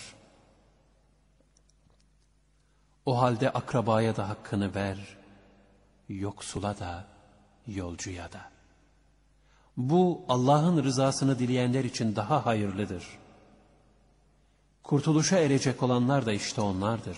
O 3.06 3.22
halde 3.22 3.50
akrabaya 3.50 4.16
da 4.16 4.30
hakkını 4.30 4.76
ver, 4.76 5.18
yoksula 6.10 6.80
da, 6.80 7.06
yolcuya 7.68 8.32
da. 8.32 8.42
Bu 9.78 10.22
Allah'ın 10.30 10.84
rızasını 10.84 11.40
dileyenler 11.40 11.84
için 11.84 12.16
daha 12.16 12.46
hayırlıdır. 12.46 13.04
Kurtuluşa 14.84 15.38
erecek 15.38 15.84
olanlar 15.84 16.26
da 16.26 16.34
işte 16.34 16.62
onlardır. 16.62 17.18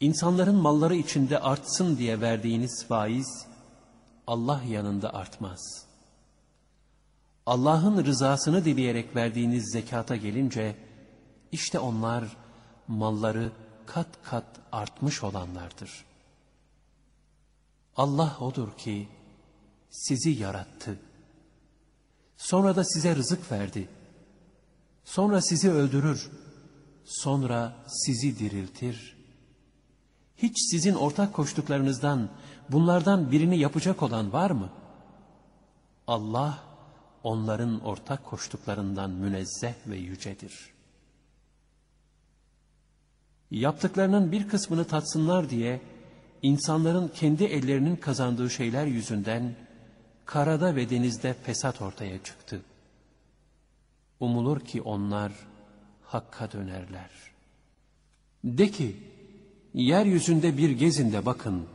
İnsanların 0.00 0.54
malları 0.54 0.94
içinde 0.94 1.38
artsın 1.38 1.98
diye 1.98 2.20
verdiğiniz 2.20 2.84
faiz, 2.88 3.46
Allah 4.26 4.62
yanında 4.68 5.14
artmaz. 5.14 5.86
Allah'ın 7.46 8.04
rızasını 8.04 8.64
dileyerek 8.64 9.16
verdiğiniz 9.16 9.72
zekata 9.72 10.16
gelince, 10.16 10.76
işte 11.52 11.78
onlar 11.78 12.36
malları 12.88 13.52
kat 13.86 14.06
kat 14.22 14.46
artmış 14.72 15.22
olanlardır. 15.22 16.04
Allah 17.96 18.36
odur 18.40 18.76
ki, 18.76 19.08
sizi 19.90 20.30
yarattı. 20.30 20.98
Sonra 22.36 22.76
da 22.76 22.84
size 22.84 23.16
rızık 23.16 23.52
verdi. 23.52 23.88
Sonra 25.04 25.42
sizi 25.42 25.70
öldürür. 25.70 26.30
Sonra 27.04 27.76
sizi 27.86 28.38
diriltir. 28.38 29.16
Hiç 30.36 30.70
sizin 30.70 30.94
ortak 30.94 31.34
koştuklarınızdan 31.34 32.28
bunlardan 32.68 33.32
birini 33.32 33.58
yapacak 33.58 34.02
olan 34.02 34.32
var 34.32 34.50
mı? 34.50 34.70
Allah 36.06 36.58
onların 37.22 37.80
ortak 37.80 38.24
koştuklarından 38.24 39.10
münezzeh 39.10 39.74
ve 39.86 39.96
yücedir. 39.96 40.75
Yaptıklarının 43.50 44.32
bir 44.32 44.48
kısmını 44.48 44.84
tatsınlar 44.84 45.50
diye 45.50 45.80
insanların 46.42 47.08
kendi 47.08 47.44
ellerinin 47.44 47.96
kazandığı 47.96 48.50
şeyler 48.50 48.86
yüzünden 48.86 49.54
karada 50.24 50.76
ve 50.76 50.90
denizde 50.90 51.34
fesat 51.34 51.82
ortaya 51.82 52.22
çıktı. 52.22 52.62
Umulur 54.20 54.60
ki 54.60 54.82
onlar 54.82 55.32
hakka 56.02 56.52
dönerler. 56.52 57.10
De 58.44 58.70
ki, 58.70 58.96
yeryüzünde 59.74 60.56
bir 60.56 60.70
gezin 60.70 61.12
de 61.12 61.26
bakın, 61.26 61.66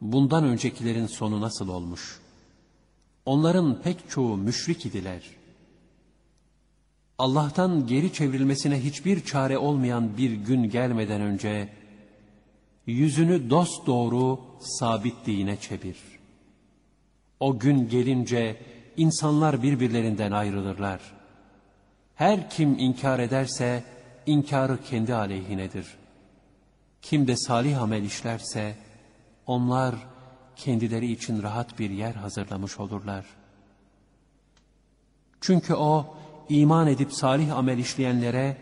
bundan 0.00 0.44
öncekilerin 0.44 1.06
sonu 1.06 1.40
nasıl 1.40 1.68
olmuş? 1.68 2.20
Onların 3.26 3.82
pek 3.82 4.10
çoğu 4.10 4.36
müşrik 4.36 4.86
idiler. 4.86 5.37
Allah'tan 7.18 7.86
geri 7.86 8.12
çevrilmesine 8.12 8.84
hiçbir 8.84 9.24
çare 9.24 9.58
olmayan 9.58 10.16
bir 10.16 10.30
gün 10.30 10.70
gelmeden 10.70 11.20
önce, 11.20 11.68
yüzünü 12.86 13.50
dost 13.50 13.86
doğru 13.86 14.40
sabit 14.60 15.26
dine 15.26 15.56
çevir.'' 15.60 16.18
O 17.40 17.58
gün 17.58 17.88
gelince 17.88 18.56
insanlar 18.96 19.62
birbirlerinden 19.62 20.32
ayrılırlar. 20.32 21.00
Her 22.14 22.50
kim 22.50 22.78
inkar 22.78 23.18
ederse 23.18 23.84
inkarı 24.26 24.82
kendi 24.82 25.14
aleyhinedir. 25.14 25.86
Kim 27.02 27.26
de 27.26 27.36
salih 27.36 27.82
amel 27.82 28.02
işlerse 28.02 28.74
onlar 29.46 29.94
kendileri 30.56 31.12
için 31.12 31.42
rahat 31.42 31.78
bir 31.78 31.90
yer 31.90 32.14
hazırlamış 32.14 32.80
olurlar. 32.80 33.24
Çünkü 35.40 35.74
o 35.74 36.16
iman 36.48 36.86
edip 36.86 37.12
salih 37.12 37.56
amel 37.56 37.78
işleyenlere 37.78 38.56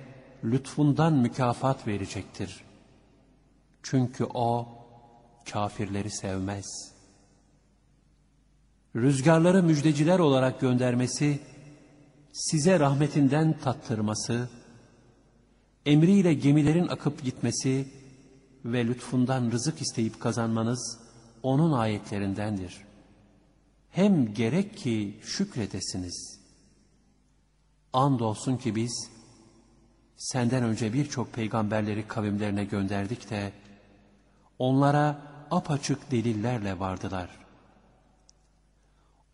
lütfundan 0.45 1.13
mükafat 1.13 1.87
verecektir. 1.87 2.65
Çünkü 3.83 4.25
o 4.25 4.69
kafirleri 5.53 6.11
sevmez.'' 6.11 6.97
rüzgarları 8.97 9.63
müjdeciler 9.63 10.19
olarak 10.19 10.61
göndermesi, 10.61 11.39
size 12.33 12.81
rahmetinden 12.81 13.59
tattırması, 13.59 14.49
emriyle 15.87 16.35
gemilerin 16.35 16.89
akıp 16.89 17.23
gitmesi 17.23 17.89
ve 18.65 18.87
lütfundan 18.87 19.51
rızık 19.51 19.83
isteyip 19.83 20.21
kazanmanız 20.21 20.99
onun 21.43 21.73
ayetlerindendir. 21.73 22.77
Hem 23.91 24.35
gerek 24.35 24.77
ki 24.77 25.21
şükredesiniz. 25.23 26.36
Andolsun 27.97 28.57
ki 28.57 28.75
biz, 28.75 29.11
senden 30.17 30.63
önce 30.63 30.93
birçok 30.93 31.33
peygamberleri 31.33 32.09
kavimlerine 32.09 32.65
gönderdik 32.65 33.31
de, 33.31 33.53
onlara 34.59 35.19
apaçık 35.51 36.11
delillerle 36.11 36.79
vardılar.'' 36.79 37.47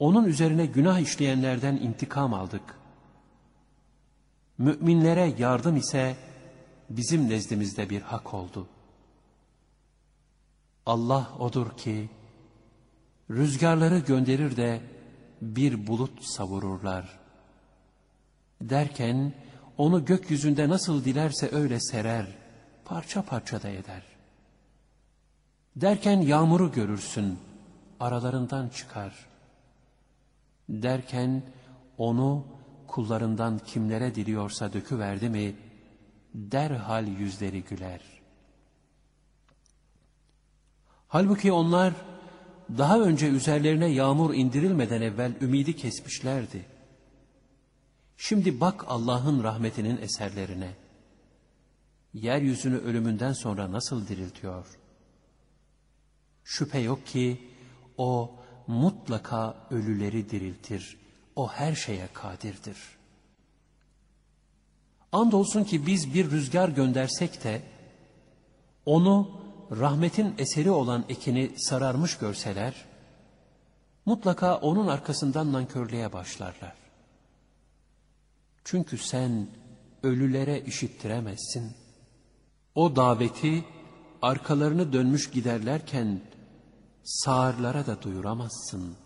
Onun 0.02 0.24
üzerine 0.24 0.66
günah 0.66 0.98
işleyenlerden 0.98 1.76
intikam 1.76 2.34
aldık. 2.34 2.62
Müminlere 4.58 5.34
yardım 5.38 5.76
ise 5.76 6.16
bizim 6.90 7.30
nezdimizde 7.30 7.90
bir 7.90 8.02
hak 8.02 8.34
oldu. 8.34 8.68
Allah 10.86 11.30
odur 11.38 11.76
ki 11.76 12.10
rüzgarları 13.30 13.98
gönderir 13.98 14.56
de 14.56 14.80
bir 15.42 15.86
bulut 15.86 16.24
savururlar. 16.24 17.21
Derken 18.68 19.32
onu 19.76 20.04
gökyüzünde 20.04 20.68
nasıl 20.68 21.04
dilerse 21.04 21.48
öyle 21.52 21.80
serer, 21.80 22.26
parça 22.84 23.22
parça 23.22 23.62
da 23.62 23.68
eder. 23.68 24.02
Derken 25.76 26.20
yağmuru 26.20 26.72
görürsün, 26.72 27.38
aralarından 28.00 28.68
çıkar.'' 28.68 29.32
Derken 30.68 31.42
onu 31.98 32.46
kullarından 32.86 33.58
kimlere 33.58 34.14
diliyorsa 34.14 34.72
döküverdi 34.72 35.28
mi, 35.28 35.54
derhal 36.34 37.08
yüzleri 37.08 37.62
güler. 37.64 38.00
Halbuki 41.08 41.52
onlar 41.52 41.94
daha 42.78 43.00
önce 43.00 43.28
üzerlerine 43.28 43.86
yağmur 43.86 44.34
indirilmeden 44.34 45.02
evvel 45.02 45.32
ümidi 45.40 45.76
kesmişlerdi. 45.76 46.64
Şimdi 48.24 48.60
bak 48.60 48.84
Allah'ın 48.88 49.42
rahmetinin 49.42 49.96
eserlerine. 49.96 50.74
Yeryüzünü 52.14 52.76
ölümünden 52.76 53.32
sonra 53.32 53.72
nasıl 53.72 54.08
diriltiyor? 54.08 54.66
Şüphe 56.44 56.78
yok 56.78 57.06
ki 57.06 57.50
o 57.96 58.34
mutlaka 58.66 59.66
ölüleri 59.70 60.30
diriltir. 60.30 60.98
O 61.36 61.48
her 61.48 61.74
şeye 61.74 62.08
kadirdir. 62.14 62.78
Andolsun 65.12 65.64
ki 65.64 65.86
biz 65.86 66.14
bir 66.14 66.30
rüzgar 66.30 66.68
göndersek 66.68 67.44
de 67.44 67.62
onu 68.86 69.40
rahmetin 69.70 70.34
eseri 70.38 70.70
olan 70.70 71.04
ekini 71.08 71.52
sararmış 71.58 72.18
görseler, 72.18 72.74
mutlaka 74.06 74.56
onun 74.56 74.86
arkasından 74.86 75.52
nankörlüğe 75.52 76.12
başlarlar. 76.12 76.81
Çünkü 78.64 78.98
sen 78.98 79.46
ölülere 80.02 80.60
işittiremezsin. 80.60 81.72
O 82.74 82.96
daveti 82.96 83.64
arkalarını 84.22 84.92
dönmüş 84.92 85.30
giderlerken 85.30 86.20
sağırlara 87.04 87.86
da 87.86 88.02
duyuramazsın. 88.02 88.96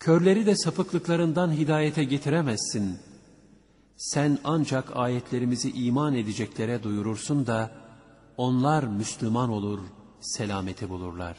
Körleri 0.00 0.46
de 0.46 0.56
sapıklıklarından 0.56 1.52
hidayete 1.52 2.04
getiremezsin. 2.04 2.98
Sen 3.96 4.38
ancak 4.44 4.96
ayetlerimizi 4.96 5.70
iman 5.70 6.14
edeceklere 6.14 6.82
duyurursun 6.82 7.46
da, 7.46 7.70
onlar 8.36 8.84
Müslüman 8.84 9.50
olur, 9.50 9.80
selameti 10.20 10.88
bulurlar. 10.88 11.36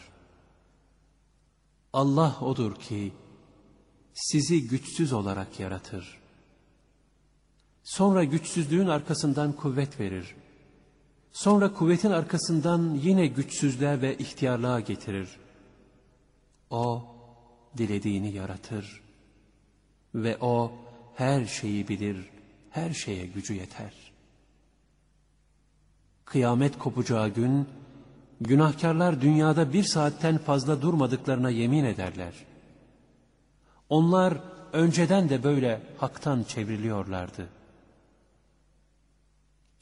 Allah 1.94 2.38
odur 2.42 2.76
ki, 2.76 3.14
sizi 4.16 4.68
güçsüz 4.68 5.14
olarak 5.14 5.60
yaratır. 5.60 6.18
Sonra 7.84 8.24
güçsüzlüğün 8.24 8.88
arkasından 8.88 9.54
kuvvet 9.54 10.00
verir. 10.00 10.36
Sonra 11.32 11.74
kuvvetin 11.74 12.12
arkasından 12.12 13.00
yine 13.04 13.28
güçsüzlüğe 13.28 14.02
ve 14.02 14.18
ihtiyarlığa 14.18 14.80
getirir. 14.80 15.30
O 16.70 17.04
dilediğini 17.78 18.32
yaratır 18.32 19.02
ve 20.16 20.38
o 20.42 20.72
her 21.16 21.46
şeyi 21.46 21.88
bilir, 21.88 22.30
her 22.70 22.94
şeye 22.94 23.26
gücü 23.26 23.54
yeter. 23.54 23.94
Kıyamet 26.26 26.80
kopacağı 26.80 27.30
gün, 27.30 27.68
günahkarlar 28.42 29.22
dünyada 29.22 29.74
bir 29.74 29.84
saatten 29.84 30.38
fazla 30.38 30.82
durmadıklarına 30.82 31.50
yemin 31.50 31.84
ederler. 31.84 32.34
Onlar 33.90 34.38
önceden 34.74 35.30
de 35.30 35.44
böyle 35.44 35.82
haktan 35.98 36.44
çevriliyorlardı. 36.44 37.50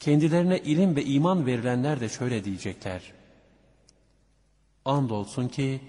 Kendilerine 0.00 0.58
ilim 0.58 0.96
ve 0.96 1.04
iman 1.04 1.46
verilenler 1.46 2.00
de 2.00 2.08
şöyle 2.08 2.44
diyecekler. 2.44 3.12
Andolsun 4.84 5.48
ki 5.48 5.80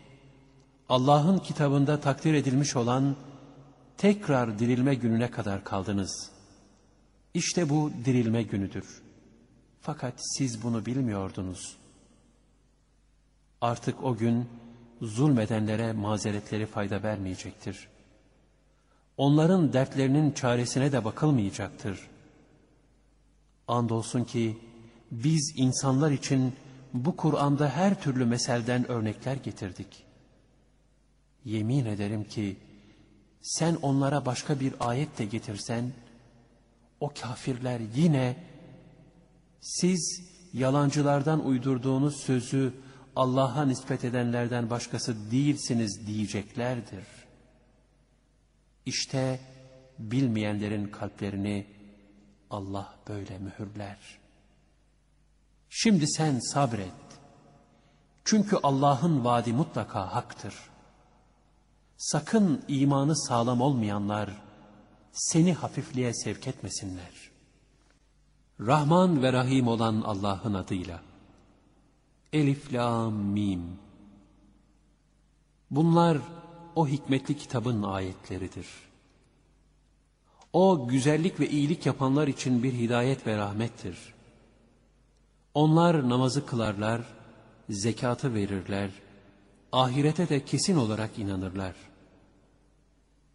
Allah'ın 0.90 1.40
kitabında 1.40 2.00
takdir 2.00 2.34
edilmiş 2.34 2.76
olan 2.76 3.16
tekrar 3.98 4.60
dirilme 4.60 4.96
gününe 4.96 5.32
kadar 5.32 5.64
kaldınız. 5.64 6.32
İşte 7.34 7.70
bu 7.70 7.92
dirilme 8.06 8.44
günüdür. 8.44 9.02
Fakat 9.82 10.14
siz 10.18 10.64
bunu 10.64 10.86
bilmiyordunuz. 10.86 11.78
Artık 13.62 14.04
o 14.04 14.18
gün 14.18 14.50
zulmedenlere 15.02 15.94
mazeretleri 15.94 16.66
fayda 16.66 17.04
vermeyecektir. 17.04 17.88
Onların 19.18 19.74
dertlerinin 19.74 20.32
çaresine 20.32 20.92
de 20.92 21.06
bakılmayacaktır. 21.06 22.00
Andolsun 23.68 24.24
ki 24.24 24.58
biz 25.12 25.54
insanlar 25.56 26.12
için 26.12 26.54
bu 26.94 27.16
Kur'an'da 27.16 27.70
her 27.70 28.02
türlü 28.02 28.26
meselden 28.26 28.92
örnekler 28.92 29.36
getirdik. 29.36 30.04
Yemin 31.46 31.86
ederim 31.86 32.24
ki 32.24 32.58
sen 33.42 33.76
onlara 33.82 34.26
başka 34.26 34.60
bir 34.60 34.74
ayet 34.80 35.18
de 35.18 35.26
getirsen, 35.26 35.92
o 37.00 37.12
kafirler 37.22 37.82
yine 37.96 38.36
siz 39.62 40.22
yalancılardan 40.54 41.46
uydurduğunuz 41.46 42.16
sözü 42.16 42.74
Allah'a 43.16 43.66
nispet 43.66 44.06
edenlerden 44.06 44.70
başkası 44.70 45.32
değilsiniz 45.32 46.08
diyeceklerdir. 46.08 47.25
İşte 48.86 49.40
bilmeyenlerin 50.00 50.88
kalplerini 50.88 51.68
Allah 52.50 52.96
böyle 53.08 53.38
mühürler. 53.38 53.98
Şimdi 55.70 56.08
sen 56.08 56.40
sabret. 56.40 56.92
Çünkü 58.26 58.58
Allah'ın 58.64 59.26
vaadi 59.26 59.54
mutlaka 59.54 60.16
haktır. 60.16 60.56
Sakın 61.98 62.64
imanı 62.68 63.18
sağlam 63.18 63.62
olmayanlar 63.62 64.30
seni 65.12 65.54
hafifliğe 65.54 66.14
sevk 66.14 66.48
etmesinler. 66.48 67.32
Rahman 68.60 69.24
ve 69.24 69.34
Rahim 69.34 69.68
olan 69.68 70.02
Allah'ın 70.02 70.54
adıyla. 70.54 71.02
Elif, 72.34 72.74
Lam, 72.74 73.14
Mim. 73.14 73.80
Bunlar 75.72 76.18
o 76.76 76.88
hikmetli 76.88 77.38
kitabın 77.38 77.84
ayetleridir. 77.84 78.68
O 80.54 80.88
güzellik 80.88 81.40
ve 81.40 81.50
iyilik 81.50 81.86
yapanlar 81.86 82.28
için 82.28 82.64
bir 82.64 82.74
hidayet 82.74 83.28
ve 83.28 83.38
rahmettir. 83.38 83.98
Onlar 85.54 86.10
namazı 86.10 86.46
kılarlar, 86.46 87.02
zekatı 87.70 88.34
verirler, 88.34 88.90
ahirete 89.72 90.30
de 90.30 90.46
kesin 90.46 90.76
olarak 90.76 91.20
inanırlar. 91.20 91.76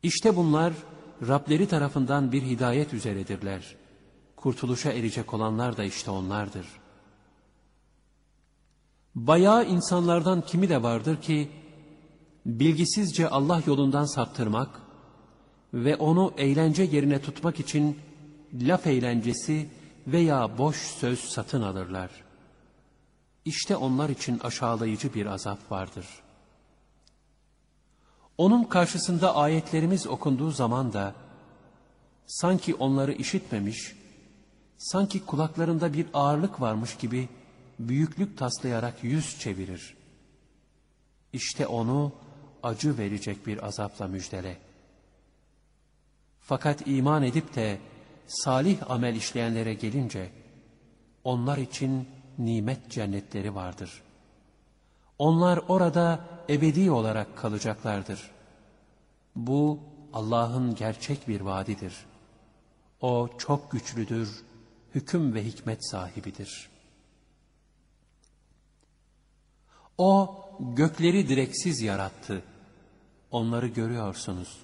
İşte 0.03 0.37
bunlar 0.37 0.73
Rableri 1.29 1.69
tarafından 1.69 2.33
bir 2.33 2.43
hidayet 2.43 2.95
üzeredirler. 2.95 3.77
Kurtuluşa 4.37 4.93
erecek 4.93 5.35
olanlar 5.35 5.77
da 5.77 5.85
işte 5.85 6.11
onlardır. 6.11 6.67
Bayağı 9.15 9.65
insanlardan 9.65 10.41
kimi 10.41 10.69
de 10.69 10.83
vardır 10.83 11.23
ki, 11.23 11.51
bilgisizce 12.47 13.29
Allah 13.29 13.63
yolundan 13.67 14.05
saptırmak 14.05 14.81
ve 15.75 15.97
onu 15.97 16.33
eğlence 16.37 16.83
yerine 16.83 17.23
tutmak 17.23 17.61
için 17.61 17.99
laf 18.55 18.87
eğlencesi 18.87 19.69
veya 20.07 20.59
boş 20.59 20.77
söz 20.77 21.21
satın 21.21 21.63
alırlar. 21.63 22.11
İşte 23.45 23.77
onlar 23.77 24.09
için 24.09 24.39
aşağılayıcı 24.39 25.15
bir 25.15 25.27
azap 25.27 25.73
vardır.'' 25.73 26.31
Onun 28.41 28.65
karşısında 28.65 29.37
ayetlerimiz 29.37 30.07
okunduğu 30.07 30.51
zaman 30.51 30.93
da 30.93 31.15
sanki 32.27 32.75
onları 32.75 33.13
işitmemiş, 33.13 33.97
sanki 34.79 35.27
kulaklarında 35.27 35.93
bir 35.93 36.07
ağırlık 36.15 36.61
varmış 36.61 36.97
gibi 36.97 37.29
büyüklük 37.79 38.39
taslayarak 38.39 39.05
yüz 39.05 39.39
çevirir. 39.39 39.97
İşte 41.33 41.67
onu 41.67 42.13
acı 42.63 42.99
verecek 42.99 43.47
bir 43.47 43.67
azapla 43.67 44.09
müjdele. 44.09 44.57
Fakat 46.41 46.87
iman 46.87 47.23
edip 47.23 47.55
de 47.55 47.79
salih 48.27 48.91
amel 48.91 49.17
işleyenlere 49.17 49.75
gelince 49.75 50.31
onlar 51.25 51.59
için 51.59 52.09
nimet 52.39 52.91
cennetleri 52.91 53.55
vardır. 53.55 54.03
Onlar 55.19 55.61
orada 55.69 56.21
ebedi 56.49 56.91
olarak 56.91 57.37
kalacaklardır. 57.37 58.31
Bu 59.37 59.81
Allah'ın 60.13 60.75
gerçek 60.75 61.29
bir 61.29 61.41
vaadidir. 61.41 62.07
O 63.01 63.29
çok 63.39 63.71
güçlüdür, 63.71 64.45
hüküm 64.95 65.35
ve 65.35 65.45
hikmet 65.45 65.91
sahibidir. 65.91 66.71
O 69.99 70.41
gökleri 70.61 71.29
direksiz 71.29 71.81
yarattı. 71.81 72.43
Onları 73.31 73.67
görüyorsunuz. 73.67 74.59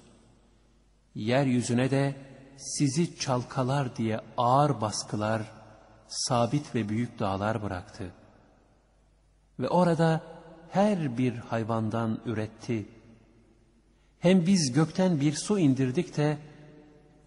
Yeryüzüne 1.14 1.90
de 1.90 2.16
sizi 2.56 3.18
çalkalar 3.18 3.96
diye 3.96 4.20
ağır 4.36 4.80
baskılar, 4.80 5.42
sabit 6.08 6.74
ve 6.74 6.88
büyük 6.88 7.18
dağlar 7.18 7.62
bıraktı. 7.62 8.10
Ve 9.60 9.68
orada 9.68 10.22
her 10.70 11.18
bir 11.18 11.36
hayvandan 11.36 12.20
üretti. 12.24 12.88
Hem 14.18 14.46
biz 14.46 14.72
gökten 14.72 15.20
bir 15.20 15.32
su 15.32 15.58
indirdik 15.58 16.16
de 16.16 16.38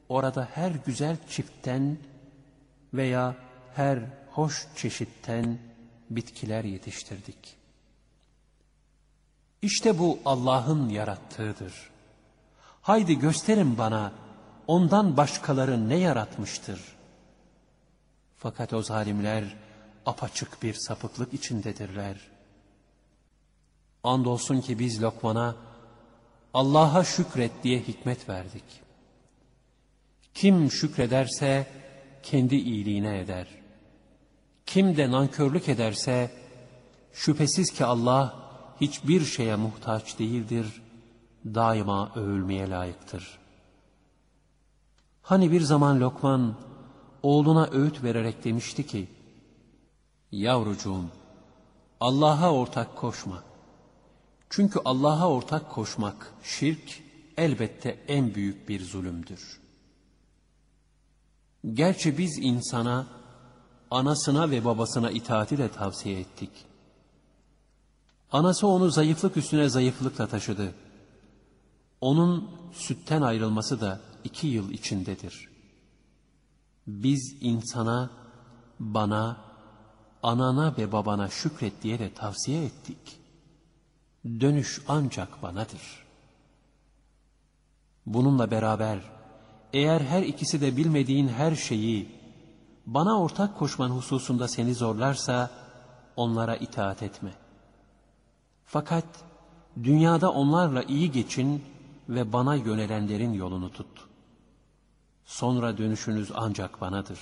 orada 0.09 0.49
her 0.53 0.71
güzel 0.71 1.17
çiftten 1.29 1.97
veya 2.93 3.35
her 3.75 3.99
hoş 4.31 4.67
çeşitten 4.75 5.59
bitkiler 6.09 6.63
yetiştirdik. 6.63 7.58
İşte 9.61 9.99
bu 9.99 10.19
Allah'ın 10.25 10.89
yarattığıdır. 10.89 11.73
Haydi 12.81 13.19
gösterin 13.19 13.77
bana 13.77 14.11
ondan 14.67 15.17
başkaları 15.17 15.89
ne 15.89 15.95
yaratmıştır. 15.95 16.81
Fakat 18.37 18.73
o 18.73 18.81
zalimler 18.81 19.57
apaçık 20.05 20.63
bir 20.63 20.73
sapıklık 20.73 21.33
içindedirler.'' 21.33 22.39
Andolsun 24.03 24.61
ki 24.61 24.79
biz 24.79 25.01
Lokman'a 25.01 25.55
Allah'a 26.53 27.03
şükret 27.03 27.51
diye 27.63 27.79
hikmet 27.79 28.29
verdik. 28.29 28.63
Kim 30.33 30.71
şükrederse 30.71 31.67
kendi 32.23 32.55
iyiliğine 32.55 33.19
eder. 33.19 33.47
Kim 34.65 34.97
de 34.97 35.11
nankörlük 35.11 35.69
ederse 35.69 36.31
şüphesiz 37.13 37.71
ki 37.71 37.85
Allah 37.85 38.48
hiçbir 38.81 39.25
şeye 39.25 39.55
muhtaç 39.55 40.19
değildir, 40.19 40.81
daima 41.45 42.11
övülmeye 42.15 42.69
layıktır. 42.69 43.39
Hani 45.21 45.51
bir 45.51 45.61
zaman 45.61 45.99
Lokman 45.99 46.55
oğluna 47.23 47.69
öğüt 47.71 48.03
vererek 48.03 48.43
demişti 48.43 48.87
ki, 48.87 49.07
Yavrucuğum, 50.31 51.05
Allah'a 51.99 52.53
ortak 52.53 52.97
koşma. 52.97 53.43
Çünkü 54.49 54.79
Allah'a 54.85 55.29
ortak 55.29 55.71
koşmak, 55.71 56.33
şirk 56.43 57.01
elbette 57.37 57.99
en 58.07 58.35
büyük 58.35 58.69
bir 58.69 58.85
zulümdür. 58.85 59.59
Gerçi 61.73 62.17
biz 62.17 62.39
insana, 62.41 63.07
anasına 63.91 64.51
ve 64.51 64.65
babasına 64.65 65.11
itaati 65.11 65.57
de 65.57 65.69
tavsiye 65.71 66.19
ettik. 66.19 66.68
Anası 68.31 68.67
onu 68.67 68.89
zayıflık 68.89 69.37
üstüne 69.37 69.69
zayıflıkla 69.69 70.27
taşıdı. 70.27 70.73
Onun 72.01 72.51
sütten 72.73 73.21
ayrılması 73.21 73.81
da 73.81 73.99
iki 74.23 74.47
yıl 74.47 74.71
içindedir. 74.71 75.49
Biz 76.87 77.35
insana, 77.41 78.09
bana, 78.79 79.37
anana 80.23 80.77
ve 80.77 80.91
babana 80.91 81.29
şükret 81.29 81.83
diye 81.83 81.99
de 81.99 82.13
tavsiye 82.13 82.65
ettik. 82.65 83.19
Dönüş 84.25 84.81
ancak 84.87 85.43
banadır. 85.43 86.05
Bununla 88.05 88.51
beraber 88.51 88.99
eğer 89.73 90.01
her 90.01 90.23
ikisi 90.23 90.61
de 90.61 90.77
bilmediğin 90.77 91.27
her 91.27 91.55
şeyi 91.55 92.19
bana 92.85 93.21
ortak 93.21 93.57
koşman 93.57 93.89
hususunda 93.89 94.47
seni 94.47 94.75
zorlarsa 94.75 95.51
onlara 96.15 96.55
itaat 96.55 97.03
etme. 97.03 97.31
Fakat 98.71 99.05
dünyada 99.83 100.31
onlarla 100.31 100.83
iyi 100.83 101.11
geçin 101.11 101.63
ve 102.09 102.33
bana 102.33 102.55
yönelenlerin 102.55 103.33
yolunu 103.33 103.71
tut. 103.71 104.07
Sonra 105.25 105.77
dönüşünüz 105.77 106.31
ancak 106.35 106.81
banadır. 106.81 107.19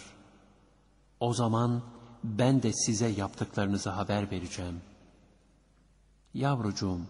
O 1.20 1.34
zaman 1.34 1.82
ben 2.24 2.64
de 2.64 2.74
size 2.74 3.08
yaptıklarınızı 3.08 3.90
haber 3.90 4.32
vereceğim.'' 4.32 4.98
Yavrucuğum, 6.38 7.02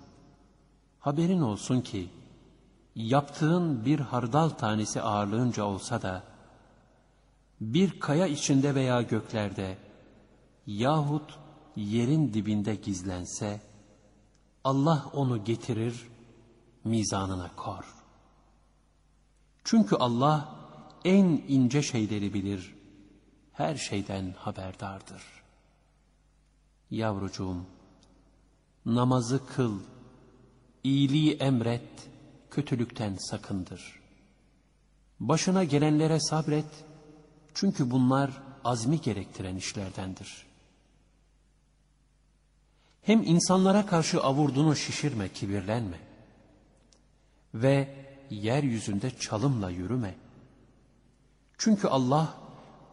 haberin 1.00 1.42
olsun 1.42 1.82
ki, 1.82 2.10
yaptığın 2.96 3.86
bir 3.86 4.00
hardal 4.00 4.50
tanesi 4.50 5.02
ağırlığınca 5.02 5.64
olsa 5.64 6.02
da, 6.02 6.24
bir 7.62 8.00
kaya 8.00 8.28
içinde 8.28 8.76
veya 8.76 9.02
göklerde, 9.02 9.78
yahut 10.68 11.40
yerin 11.76 12.34
dibinde 12.34 12.76
gizlense, 12.76 13.62
Allah 14.68 15.10
onu 15.14 15.44
getirir, 15.44 16.08
mizanına 16.84 17.52
kor. 17.56 17.86
Çünkü 19.64 19.96
Allah 19.96 20.56
en 21.06 21.26
ince 21.48 21.82
şeyleri 21.82 22.34
bilir, 22.34 22.76
her 23.54 23.76
şeyden 23.76 24.36
haberdardır. 24.38 25.24
Yavrucuğum, 26.92 27.66
namazı 28.86 29.46
kıl, 29.46 29.80
iyiliği 30.84 31.34
emret, 31.34 32.10
kötülükten 32.52 33.16
sakındır. 33.16 34.00
Başına 35.20 35.64
gelenlere 35.64 36.20
sabret, 36.20 36.86
çünkü 37.54 37.92
bunlar 37.92 38.42
azmi 38.64 39.02
gerektiren 39.02 39.56
işlerdendir. 39.56 40.47
Hem 43.08 43.24
insanlara 43.24 43.86
karşı 43.86 44.22
avurdunu 44.22 44.76
şişirme, 44.76 45.30
kibirlenme. 45.30 46.00
Ve 47.54 47.96
yeryüzünde 48.30 49.12
çalımla 49.20 49.70
yürüme. 49.70 50.16
Çünkü 51.58 51.88
Allah 51.88 52.38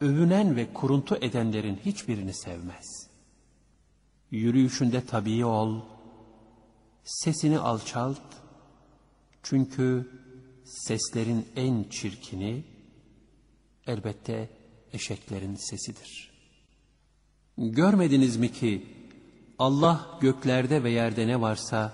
övünen 0.00 0.56
ve 0.56 0.72
kuruntu 0.72 1.16
edenlerin 1.20 1.76
hiçbirini 1.84 2.34
sevmez. 2.34 3.08
Yürüyüşünde 4.30 5.06
tabii 5.06 5.44
ol, 5.44 5.80
sesini 7.04 7.58
alçalt, 7.58 8.22
çünkü 9.42 10.10
seslerin 10.64 11.46
en 11.56 11.84
çirkini 11.84 12.64
elbette 13.86 14.50
eşeklerin 14.92 15.54
sesidir. 15.54 16.30
Görmediniz 17.58 18.36
mi 18.36 18.52
ki 18.52 19.03
Allah 19.58 20.18
göklerde 20.20 20.84
ve 20.84 20.90
yerde 20.90 21.26
ne 21.26 21.40
varsa 21.40 21.92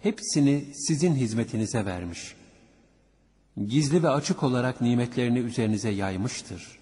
hepsini 0.00 0.64
sizin 0.74 1.14
hizmetinize 1.14 1.86
vermiş. 1.86 2.34
Gizli 3.66 4.02
ve 4.02 4.08
açık 4.08 4.42
olarak 4.42 4.80
nimetlerini 4.80 5.38
üzerinize 5.38 5.90
yaymıştır. 5.90 6.78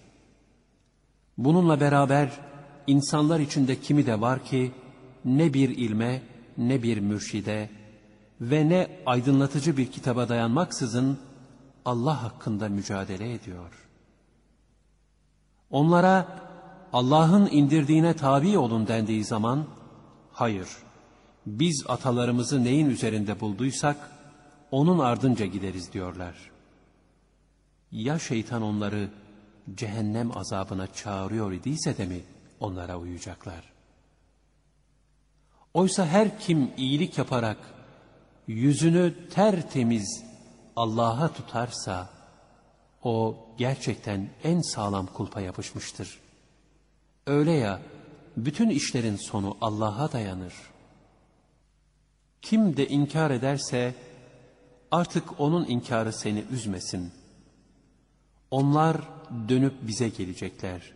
Bununla 1.37 1.79
beraber 1.79 2.31
insanlar 2.87 3.39
içinde 3.39 3.79
kimi 3.79 4.05
de 4.05 4.21
var 4.21 4.45
ki 4.45 4.71
ne 5.25 5.53
bir 5.53 5.69
ilme 5.69 6.21
ne 6.57 6.83
bir 6.83 6.97
mürşide 6.97 7.69
ve 8.41 8.69
ne 8.69 8.87
aydınlatıcı 9.05 9.77
bir 9.77 9.91
kitaba 9.91 10.29
dayanmaksızın 10.29 11.19
Allah 11.85 12.23
hakkında 12.23 12.69
mücadele 12.69 13.33
ediyor. 13.33 13.87
Onlara 15.69 16.27
Allah'ın 16.93 17.49
indirdiğine 17.51 18.13
tabi 18.13 18.57
olun 18.57 18.87
dendiği 18.87 19.23
zaman 19.23 19.65
hayır 20.41 20.67
biz 21.45 21.83
atalarımızı 21.87 22.63
neyin 22.63 22.89
üzerinde 22.89 23.39
bulduysak 23.39 23.97
onun 24.71 24.99
ardınca 24.99 25.45
gideriz 25.45 25.93
diyorlar. 25.93 26.51
Ya 27.91 28.19
şeytan 28.19 28.61
onları 28.61 29.09
cehennem 29.75 30.37
azabına 30.37 30.87
çağırıyor 30.93 31.51
idiyse 31.51 31.97
de 31.97 32.05
mi 32.05 32.21
onlara 32.59 32.97
uyacaklar? 32.97 33.71
Oysa 35.73 36.05
her 36.05 36.39
kim 36.39 36.71
iyilik 36.77 37.17
yaparak 37.17 37.57
yüzünü 38.47 39.29
tertemiz 39.29 40.23
Allah'a 40.75 41.33
tutarsa 41.33 42.09
o 43.03 43.37
gerçekten 43.57 44.29
en 44.43 44.61
sağlam 44.61 45.07
kulpa 45.07 45.41
yapışmıştır. 45.41 46.19
Öyle 47.27 47.51
ya 47.51 47.79
bütün 48.37 48.69
işlerin 48.69 49.15
sonu 49.15 49.57
Allah'a 49.61 50.11
dayanır. 50.11 50.53
Kim 52.41 52.77
de 52.77 52.87
inkar 52.87 53.31
ederse 53.31 53.95
artık 54.91 55.39
onun 55.39 55.65
inkarı 55.65 56.13
seni 56.13 56.45
üzmesin. 56.51 57.11
Onlar 58.51 59.01
dönüp 59.49 59.87
bize 59.87 60.09
gelecekler. 60.09 60.93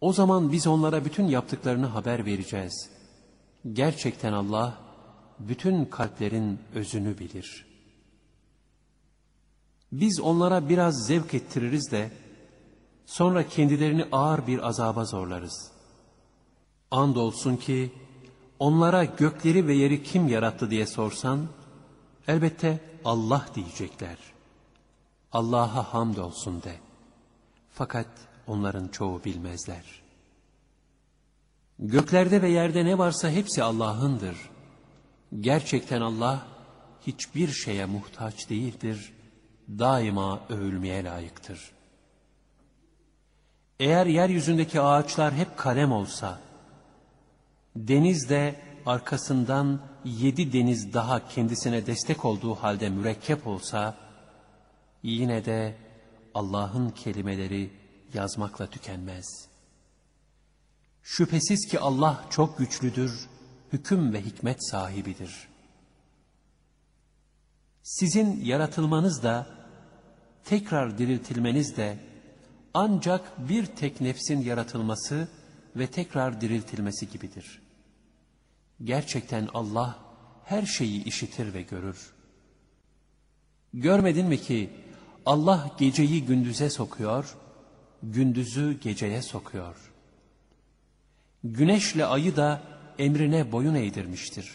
O 0.00 0.12
zaman 0.12 0.52
biz 0.52 0.66
onlara 0.66 1.04
bütün 1.04 1.26
yaptıklarını 1.26 1.86
haber 1.86 2.26
vereceğiz. 2.26 2.90
Gerçekten 3.72 4.32
Allah 4.32 4.78
bütün 5.38 5.84
kalplerin 5.84 6.58
özünü 6.74 7.18
bilir. 7.18 7.66
Biz 9.92 10.20
onlara 10.20 10.68
biraz 10.68 11.06
zevk 11.06 11.34
ettiririz 11.34 11.90
de 11.90 12.10
sonra 13.06 13.48
kendilerini 13.48 14.04
ağır 14.12 14.46
bir 14.46 14.68
azaba 14.68 15.04
zorlarız. 15.04 15.75
Andolsun 16.90 17.56
ki 17.56 17.92
onlara 18.58 19.04
gökleri 19.04 19.66
ve 19.66 19.74
yeri 19.74 20.02
kim 20.02 20.28
yarattı 20.28 20.70
diye 20.70 20.86
sorsan 20.86 21.48
elbette 22.28 22.80
Allah 23.04 23.46
diyecekler. 23.54 24.16
Allah'a 25.32 25.94
hamdolsun 25.94 26.62
de. 26.62 26.74
Fakat 27.70 28.08
onların 28.46 28.88
çoğu 28.88 29.24
bilmezler. 29.24 30.02
Göklerde 31.78 32.42
ve 32.42 32.48
yerde 32.48 32.84
ne 32.84 32.98
varsa 32.98 33.30
hepsi 33.30 33.62
Allah'ındır. 33.62 34.36
Gerçekten 35.40 36.00
Allah 36.00 36.46
hiçbir 37.06 37.48
şeye 37.48 37.86
muhtaç 37.86 38.50
değildir. 38.50 39.12
Daima 39.68 40.40
övülmeye 40.48 41.04
layıktır. 41.04 41.70
Eğer 43.80 44.06
yeryüzündeki 44.06 44.80
ağaçlar 44.80 45.34
hep 45.34 45.56
kalem 45.56 45.92
olsa, 45.92 46.40
deniz 47.76 48.28
de 48.28 48.60
arkasından 48.86 49.80
yedi 50.04 50.52
deniz 50.52 50.92
daha 50.92 51.28
kendisine 51.28 51.86
destek 51.86 52.24
olduğu 52.24 52.54
halde 52.54 52.88
mürekkep 52.88 53.46
olsa, 53.46 53.96
yine 55.02 55.44
de 55.44 55.76
Allah'ın 56.34 56.90
kelimeleri 56.90 57.70
yazmakla 58.14 58.66
tükenmez. 58.66 59.48
Şüphesiz 61.02 61.66
ki 61.66 61.80
Allah 61.80 62.24
çok 62.30 62.58
güçlüdür, 62.58 63.28
hüküm 63.72 64.12
ve 64.12 64.20
hikmet 64.20 64.70
sahibidir. 64.70 65.48
Sizin 67.82 68.44
yaratılmanız 68.44 69.22
da, 69.22 69.46
tekrar 70.44 70.98
diriltilmeniz 70.98 71.76
de, 71.76 71.98
ancak 72.74 73.48
bir 73.48 73.66
tek 73.66 74.00
nefsin 74.00 74.40
yaratılması 74.40 75.28
ve 75.76 75.86
tekrar 75.86 76.40
diriltilmesi 76.40 77.10
gibidir. 77.10 77.65
Gerçekten 78.84 79.48
Allah 79.54 79.98
her 80.44 80.66
şeyi 80.66 81.04
işitir 81.04 81.54
ve 81.54 81.62
görür. 81.62 82.12
Görmedin 83.74 84.26
mi 84.26 84.40
ki 84.40 84.70
Allah 85.26 85.70
geceyi 85.78 86.24
gündüze 86.24 86.70
sokuyor, 86.70 87.36
gündüzü 88.02 88.80
geceye 88.80 89.22
sokuyor. 89.22 89.92
Güneşle 91.44 92.06
ayı 92.06 92.36
da 92.36 92.62
emrine 92.98 93.52
boyun 93.52 93.74
eğdirmiştir. 93.74 94.52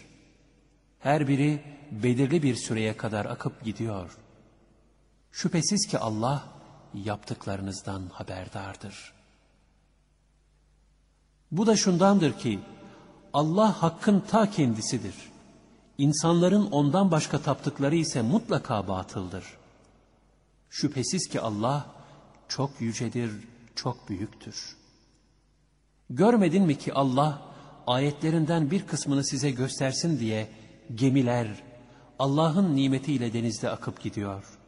Her 0.99 1.27
biri 1.27 1.63
belirli 1.91 2.43
bir 2.43 2.55
süreye 2.55 2.97
kadar 2.97 3.25
akıp 3.25 3.63
gidiyor. 3.63 4.17
Şüphesiz 5.31 5.87
ki 5.87 5.97
Allah 5.99 6.47
yaptıklarınızdan 6.93 8.09
haberdardır. 8.13 9.13
Bu 11.51 11.67
da 11.67 11.75
şundandır 11.75 12.39
ki 12.39 12.59
Allah 13.33 13.83
hakkın 13.83 14.19
ta 14.19 14.49
kendisidir. 14.49 15.15
İnsanların 15.97 16.71
ondan 16.71 17.11
başka 17.11 17.41
taptıkları 17.41 17.95
ise 17.95 18.21
mutlaka 18.21 18.87
batıldır. 18.87 19.45
Şüphesiz 20.69 21.27
ki 21.27 21.41
Allah 21.41 21.85
çok 22.47 22.81
yücedir, 22.81 23.31
çok 23.75 24.09
büyüktür. 24.09 24.75
Görmedin 26.09 26.63
mi 26.63 26.77
ki 26.77 26.93
Allah 26.93 27.41
ayetlerinden 27.87 28.71
bir 28.71 28.87
kısmını 28.87 29.25
size 29.25 29.51
göstersin 29.51 30.19
diye 30.19 30.49
gemiler 30.95 31.63
Allah'ın 32.19 32.75
nimetiyle 32.75 33.33
denizde 33.33 33.69
akıp 33.69 34.01
gidiyor. 34.01 34.59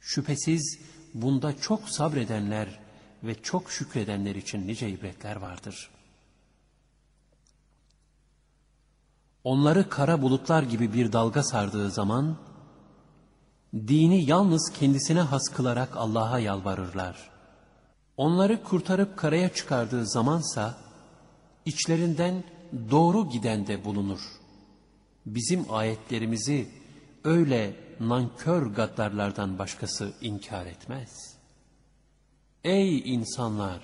Şüphesiz 0.00 0.78
bunda 1.14 1.56
çok 1.56 1.88
sabredenler 1.88 2.80
ve 3.22 3.42
çok 3.42 3.70
şükredenler 3.70 4.34
için 4.34 4.66
nice 4.66 4.88
ibretler 4.88 5.36
vardır. 5.36 5.90
Onları 9.46 9.88
kara 9.88 10.22
bulutlar 10.22 10.62
gibi 10.62 10.92
bir 10.92 11.12
dalga 11.12 11.42
sardığı 11.42 11.90
zaman, 11.90 12.36
dini 13.74 14.24
yalnız 14.24 14.72
kendisine 14.78 15.20
has 15.20 15.48
kılarak 15.48 15.96
Allah'a 15.96 16.38
yalvarırlar. 16.38 17.30
Onları 18.16 18.62
kurtarıp 18.62 19.16
karaya 19.16 19.54
çıkardığı 19.54 20.06
zamansa, 20.06 20.78
içlerinden 21.64 22.44
doğru 22.90 23.28
giden 23.28 23.66
de 23.66 23.84
bulunur. 23.84 24.20
Bizim 25.26 25.66
ayetlerimizi 25.70 26.68
öyle 27.24 27.76
nankör 28.00 28.66
gaddarlardan 28.66 29.58
başkası 29.58 30.12
inkar 30.20 30.66
etmez. 30.66 31.36
Ey 32.64 33.14
insanlar! 33.14 33.80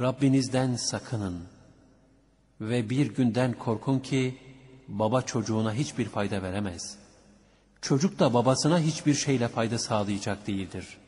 Rabbinizden 0.00 0.76
sakının 0.76 1.57
ve 2.60 2.90
bir 2.90 3.14
günden 3.14 3.58
korkun 3.58 3.98
ki 3.98 4.38
baba 4.88 5.22
çocuğuna 5.22 5.74
hiçbir 5.74 6.08
fayda 6.08 6.42
veremez. 6.42 6.98
Çocuk 7.80 8.18
da 8.18 8.34
babasına 8.34 8.80
hiçbir 8.80 9.14
şeyle 9.14 9.48
fayda 9.48 9.78
sağlayacak 9.78 10.46
değildir. 10.46 10.98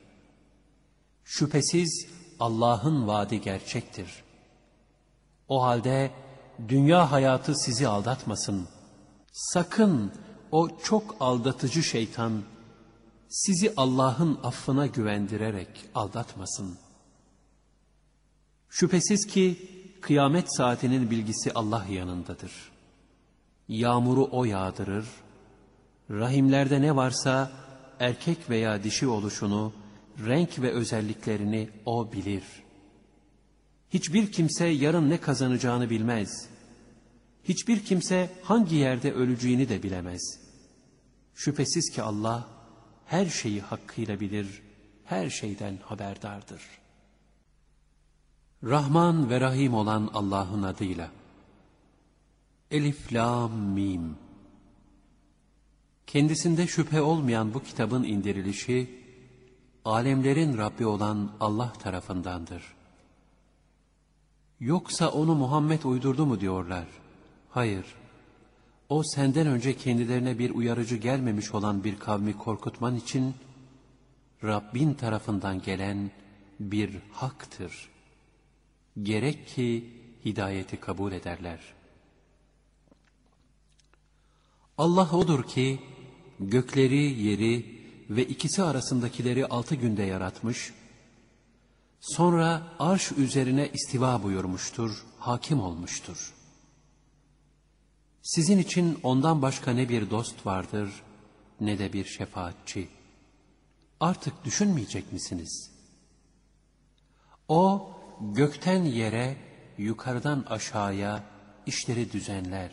Şüphesiz 1.24 2.06
Allah'ın 2.40 3.06
vaadi 3.06 3.40
gerçektir. 3.40 4.22
O 5.48 5.62
halde 5.62 6.10
dünya 6.68 7.12
hayatı 7.12 7.54
sizi 7.54 7.88
aldatmasın. 7.88 8.68
Sakın 9.32 10.12
o 10.52 10.78
çok 10.82 11.16
aldatıcı 11.20 11.82
şeytan 11.82 12.42
sizi 13.28 13.72
Allah'ın 13.76 14.38
affına 14.42 14.86
güvendirerek 14.86 15.68
aldatmasın. 15.94 16.78
Şüphesiz 18.68 19.26
ki 19.26 19.70
kıyamet 20.00 20.56
saatinin 20.56 21.10
bilgisi 21.10 21.52
Allah 21.54 21.86
yanındadır. 21.90 22.52
Yağmuru 23.68 24.28
O 24.32 24.44
yağdırır, 24.44 25.06
rahimlerde 26.10 26.82
ne 26.82 26.96
varsa 26.96 27.52
erkek 28.00 28.50
veya 28.50 28.82
dişi 28.82 29.06
oluşunu, 29.06 29.72
renk 30.26 30.58
ve 30.58 30.70
özelliklerini 30.72 31.70
O 31.86 32.12
bilir. 32.12 32.42
Hiçbir 33.90 34.32
kimse 34.32 34.66
yarın 34.66 35.10
ne 35.10 35.20
kazanacağını 35.20 35.90
bilmez. 35.90 36.48
Hiçbir 37.44 37.84
kimse 37.84 38.30
hangi 38.42 38.76
yerde 38.76 39.12
öleceğini 39.12 39.68
de 39.68 39.82
bilemez. 39.82 40.40
Şüphesiz 41.34 41.90
ki 41.90 42.02
Allah 42.02 42.48
her 43.06 43.26
şeyi 43.26 43.60
hakkıyla 43.60 44.20
bilir, 44.20 44.62
her 45.04 45.30
şeyden 45.30 45.78
haberdardır. 45.84 46.62
Rahman 48.64 49.30
ve 49.30 49.40
Rahim 49.40 49.74
olan 49.74 50.10
Allah'ın 50.14 50.62
adıyla. 50.62 51.10
Elif, 52.70 53.12
Lam, 53.12 53.52
Mim. 53.52 54.16
Kendisinde 56.06 56.66
şüphe 56.66 57.00
olmayan 57.00 57.54
bu 57.54 57.62
kitabın 57.62 58.04
indirilişi, 58.04 58.90
alemlerin 59.84 60.58
Rabbi 60.58 60.86
olan 60.86 61.32
Allah 61.40 61.72
tarafındandır. 61.72 62.62
Yoksa 64.60 65.08
onu 65.08 65.34
Muhammed 65.34 65.82
uydurdu 65.82 66.26
mu 66.26 66.40
diyorlar. 66.40 66.86
Hayır. 67.50 67.86
O 68.88 69.02
senden 69.02 69.46
önce 69.46 69.76
kendilerine 69.76 70.38
bir 70.38 70.50
uyarıcı 70.50 70.96
gelmemiş 70.96 71.54
olan 71.54 71.84
bir 71.84 71.98
kavmi 71.98 72.38
korkutman 72.38 72.96
için 72.96 73.34
Rabbin 74.44 74.94
tarafından 74.94 75.62
gelen 75.62 76.10
bir 76.60 76.98
haktır. 77.12 77.90
Gerek 79.02 79.48
ki 79.48 79.94
hidayeti 80.24 80.80
kabul 80.80 81.12
ederler. 81.12 81.60
Allah 84.78 85.10
odur 85.12 85.44
ki 85.44 85.80
gökleri, 86.40 87.22
yeri 87.22 87.80
ve 88.10 88.24
ikisi 88.24 88.62
arasındakileri 88.62 89.46
altı 89.46 89.74
günde 89.74 90.02
yaratmış, 90.02 90.72
sonra 92.00 92.62
arş 92.78 93.12
üzerine 93.12 93.70
istiva 93.72 94.22
buyurmuştur, 94.22 95.04
hakim 95.18 95.60
olmuştur. 95.60 96.34
Sizin 98.22 98.58
için 98.58 98.98
ondan 99.02 99.42
başka 99.42 99.70
ne 99.70 99.88
bir 99.88 100.10
dost 100.10 100.46
vardır, 100.46 100.90
ne 101.60 101.78
de 101.78 101.92
bir 101.92 102.04
şefaatçi. 102.04 102.88
Artık 104.00 104.44
düşünmeyecek 104.44 105.12
misiniz? 105.12 105.70
O, 107.48 107.90
gökten 108.20 108.84
yere, 108.84 109.36
yukarıdan 109.78 110.44
aşağıya 110.48 111.24
işleri 111.66 112.12
düzenler. 112.12 112.70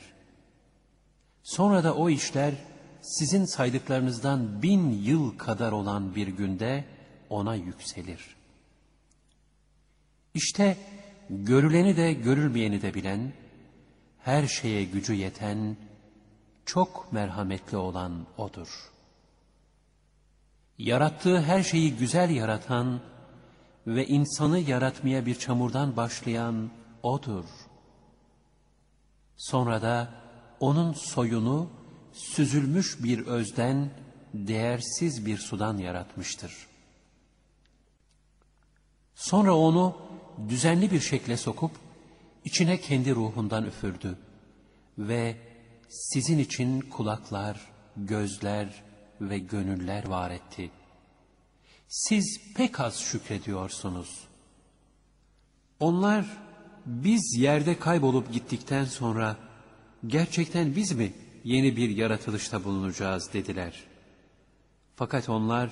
Sonra 1.43 1.83
da 1.83 1.95
o 1.95 2.09
işler, 2.09 2.53
sizin 3.01 3.45
saydıklarınızdan 3.45 4.61
bin 4.61 4.89
yıl 4.89 5.37
kadar 5.37 5.71
olan 5.71 6.15
bir 6.15 6.27
günde 6.27 6.85
ona 7.29 7.55
yükselir. 7.55 8.35
İşte 10.33 10.77
görüleni 11.29 11.97
de 11.97 12.13
görülmeyeni 12.13 12.81
de 12.81 12.93
bilen, 12.93 13.33
her 14.19 14.47
şeye 14.47 14.83
gücü 14.83 15.13
yeten, 15.13 15.77
çok 16.65 17.13
merhametli 17.13 17.77
olan 17.77 18.27
O'dur. 18.37 18.91
Yarattığı 20.77 21.41
her 21.41 21.63
şeyi 21.63 21.97
güzel 21.97 22.29
yaratan 22.29 23.01
ve 23.87 24.07
insanı 24.07 24.59
yaratmaya 24.59 25.25
bir 25.25 25.35
çamurdan 25.35 25.97
başlayan 25.97 26.69
O'dur. 27.03 27.45
Sonra 29.37 29.81
da 29.81 30.13
O'nun 30.59 30.93
soyunu 30.93 31.69
süzülmüş 32.13 33.03
bir 33.03 33.25
özden, 33.27 33.89
değersiz 34.33 35.25
bir 35.25 35.37
sudan 35.37 35.77
yaratmıştır. 35.77 36.67
Sonra 39.15 39.55
onu 39.55 39.97
düzenli 40.49 40.91
bir 40.91 40.99
şekle 40.99 41.37
sokup, 41.37 41.71
içine 42.45 42.81
kendi 42.81 43.15
ruhundan 43.15 43.65
üfürdü 43.65 44.17
ve 44.97 45.37
sizin 45.89 46.39
için 46.39 46.81
kulaklar, 46.81 47.61
gözler 47.97 48.83
ve 49.21 49.37
gönüller 49.37 50.07
var 50.07 50.31
etti. 50.31 50.71
Siz 51.87 52.53
pek 52.55 52.79
az 52.79 52.99
şükrediyorsunuz. 52.99 54.27
Onlar 55.79 56.25
biz 56.85 57.35
yerde 57.37 57.79
kaybolup 57.79 58.33
gittikten 58.33 58.85
sonra 58.85 59.37
gerçekten 60.07 60.75
biz 60.75 60.91
mi 60.91 61.13
yeni 61.43 61.75
bir 61.75 61.89
yaratılışta 61.89 62.63
bulunacağız 62.63 63.33
dediler. 63.33 63.83
Fakat 64.95 65.29
onlar 65.29 65.69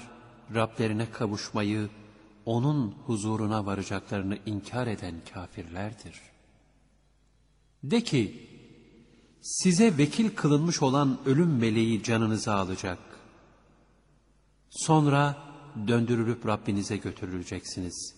Rablerine 0.53 1.11
kavuşmayı, 1.11 1.89
onun 2.45 2.91
huzuruna 2.91 3.65
varacaklarını 3.65 4.37
inkar 4.45 4.87
eden 4.87 5.15
kafirlerdir. 5.33 6.21
De 7.83 8.03
ki, 8.03 8.49
size 9.41 9.97
vekil 9.97 10.29
kılınmış 10.29 10.81
olan 10.81 11.19
ölüm 11.25 11.57
meleği 11.57 12.03
canınızı 12.03 12.53
alacak. 12.53 12.99
Sonra 14.69 15.37
döndürülüp 15.87 16.47
Rabbinize 16.47 16.97
götürüleceksiniz. 16.97 18.15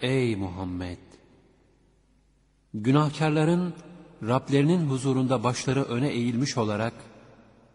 Ey 0.00 0.36
Muhammed! 0.36 0.98
Günahkarların 2.74 3.74
Rablerinin 4.22 4.90
huzurunda 4.90 5.44
başları 5.44 5.82
öne 5.82 6.08
eğilmiş 6.08 6.56
olarak, 6.56 6.94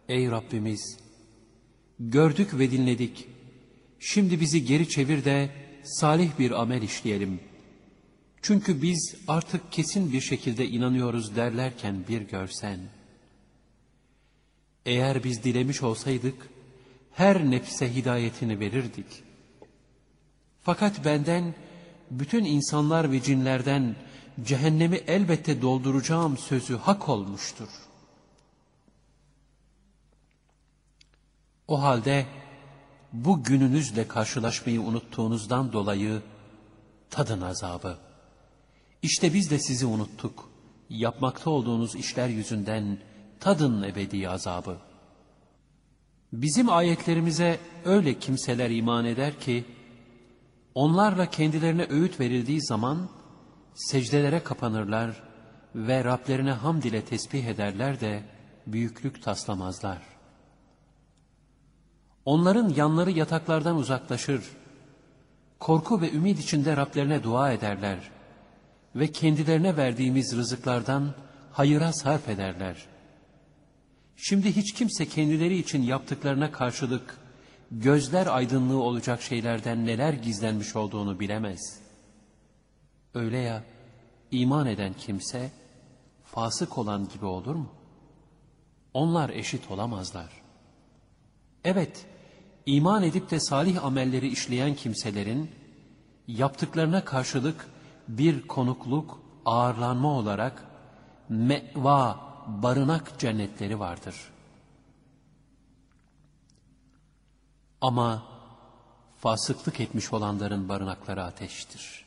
Ey 0.08 0.30
Rabbimiz! 0.30 0.98
Gördük 2.00 2.58
ve 2.58 2.70
dinledik. 2.70 3.28
Şimdi 4.00 4.40
bizi 4.40 4.64
geri 4.64 4.88
çevir 4.88 5.24
de 5.24 5.50
salih 5.84 6.38
bir 6.38 6.50
amel 6.50 6.82
işleyelim. 6.82 7.40
Çünkü 8.42 8.82
biz 8.82 9.14
artık 9.28 9.72
kesin 9.72 10.12
bir 10.12 10.20
şekilde 10.20 10.66
inanıyoruz 10.66 11.36
derlerken 11.36 12.04
bir 12.08 12.20
görsen. 12.20 12.80
Eğer 14.86 15.24
biz 15.24 15.44
dilemiş 15.44 15.82
olsaydık, 15.82 16.48
her 17.16 17.50
nefse 17.50 17.94
hidayetini 17.94 18.60
verirdik. 18.60 19.06
Fakat 20.62 21.04
benden, 21.04 21.54
bütün 22.10 22.44
insanlar 22.44 23.12
ve 23.12 23.22
cinlerden 23.22 23.96
cehennemi 24.44 24.96
elbette 24.96 25.62
dolduracağım 25.62 26.38
sözü 26.38 26.76
hak 26.76 27.08
olmuştur. 27.08 27.68
O 31.68 31.82
halde 31.82 32.26
bu 33.12 33.44
gününüzle 33.44 34.08
karşılaşmayı 34.08 34.80
unuttuğunuzdan 34.80 35.72
dolayı 35.72 36.22
tadın 37.10 37.40
azabı. 37.40 37.98
İşte 39.02 39.34
biz 39.34 39.50
de 39.50 39.58
sizi 39.58 39.86
unuttuk. 39.86 40.50
Yapmakta 40.90 41.50
olduğunuz 41.50 41.94
işler 41.94 42.28
yüzünden 42.28 42.98
tadın 43.40 43.82
ebedi 43.82 44.28
azabı. 44.28 44.85
Bizim 46.42 46.70
ayetlerimize 46.70 47.58
öyle 47.84 48.18
kimseler 48.18 48.70
iman 48.70 49.04
eder 49.04 49.40
ki, 49.40 49.64
onlarla 50.74 51.30
kendilerine 51.30 51.86
öğüt 51.90 52.20
verildiği 52.20 52.62
zaman, 52.62 53.08
secdelere 53.74 54.42
kapanırlar 54.42 55.22
ve 55.74 56.04
Rablerine 56.04 56.52
hamd 56.52 56.82
ile 56.82 57.04
tesbih 57.04 57.44
ederler 57.44 58.00
de 58.00 58.22
büyüklük 58.66 59.22
taslamazlar. 59.22 60.02
Onların 62.24 62.68
yanları 62.68 63.10
yataklardan 63.10 63.76
uzaklaşır, 63.76 64.44
korku 65.60 66.00
ve 66.00 66.12
ümit 66.12 66.40
içinde 66.40 66.76
Rablerine 66.76 67.22
dua 67.22 67.52
ederler 67.52 68.10
ve 68.94 69.12
kendilerine 69.12 69.76
verdiğimiz 69.76 70.36
rızıklardan 70.36 71.14
hayıra 71.52 71.92
sarf 71.92 72.28
ederler. 72.28 72.95
Şimdi 74.16 74.56
hiç 74.56 74.72
kimse 74.72 75.08
kendileri 75.08 75.58
için 75.58 75.82
yaptıklarına 75.82 76.52
karşılık 76.52 77.18
gözler 77.70 78.26
aydınlığı 78.26 78.82
olacak 78.82 79.22
şeylerden 79.22 79.86
neler 79.86 80.12
gizlenmiş 80.12 80.76
olduğunu 80.76 81.20
bilemez. 81.20 81.80
Öyle 83.14 83.38
ya 83.38 83.64
iman 84.30 84.66
eden 84.66 84.92
kimse 84.92 85.50
fasık 86.24 86.78
olan 86.78 87.08
gibi 87.08 87.24
olur 87.24 87.54
mu? 87.54 87.68
Onlar 88.94 89.30
eşit 89.30 89.70
olamazlar. 89.70 90.30
Evet, 91.64 92.06
iman 92.66 93.02
edip 93.02 93.30
de 93.30 93.40
salih 93.40 93.84
amelleri 93.84 94.28
işleyen 94.28 94.74
kimselerin 94.74 95.50
yaptıklarına 96.28 97.04
karşılık 97.04 97.66
bir 98.08 98.46
konukluk, 98.46 99.22
ağırlanma 99.44 100.12
olarak 100.12 100.64
meva, 101.28 102.25
barınak 102.46 103.18
cennetleri 103.18 103.78
vardır. 103.78 104.14
Ama 107.80 108.22
fasıklık 109.18 109.80
etmiş 109.80 110.12
olanların 110.12 110.68
barınakları 110.68 111.22
ateştir. 111.22 112.04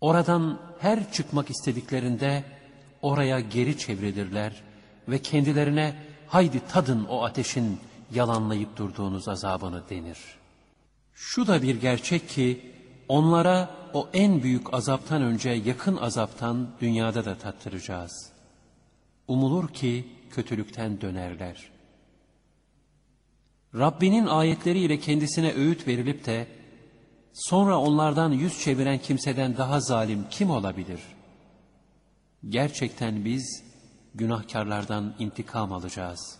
Oradan 0.00 0.60
her 0.78 1.12
çıkmak 1.12 1.50
istediklerinde 1.50 2.44
oraya 3.02 3.40
geri 3.40 3.78
çevrilirler 3.78 4.62
ve 5.08 5.18
kendilerine 5.18 6.02
haydi 6.28 6.60
tadın 6.68 7.04
o 7.04 7.24
ateşin 7.24 7.80
yalanlayıp 8.14 8.76
durduğunuz 8.76 9.28
azabını 9.28 9.88
denir. 9.90 10.18
Şu 11.14 11.46
da 11.46 11.62
bir 11.62 11.80
gerçek 11.80 12.28
ki 12.28 12.72
onlara 13.08 13.70
o 13.92 14.08
en 14.12 14.42
büyük 14.42 14.74
azaptan 14.74 15.22
önce 15.22 15.50
yakın 15.50 15.96
azaptan 15.96 16.68
dünyada 16.80 17.24
da 17.24 17.38
tattıracağız. 17.38 18.35
Umulur 19.28 19.68
ki 19.68 20.08
kötülükten 20.30 21.00
dönerler. 21.00 21.70
Rabbinin 23.74 24.26
ayetleriyle 24.26 25.00
kendisine 25.00 25.52
öğüt 25.54 25.88
verilip 25.88 26.26
de 26.26 26.46
sonra 27.32 27.78
onlardan 27.78 28.32
yüz 28.32 28.60
çeviren 28.60 28.98
kimseden 28.98 29.56
daha 29.56 29.80
zalim 29.80 30.26
kim 30.30 30.50
olabilir? 30.50 31.00
Gerçekten 32.48 33.24
biz 33.24 33.62
günahkarlardan 34.14 35.14
intikam 35.18 35.72
alacağız. 35.72 36.38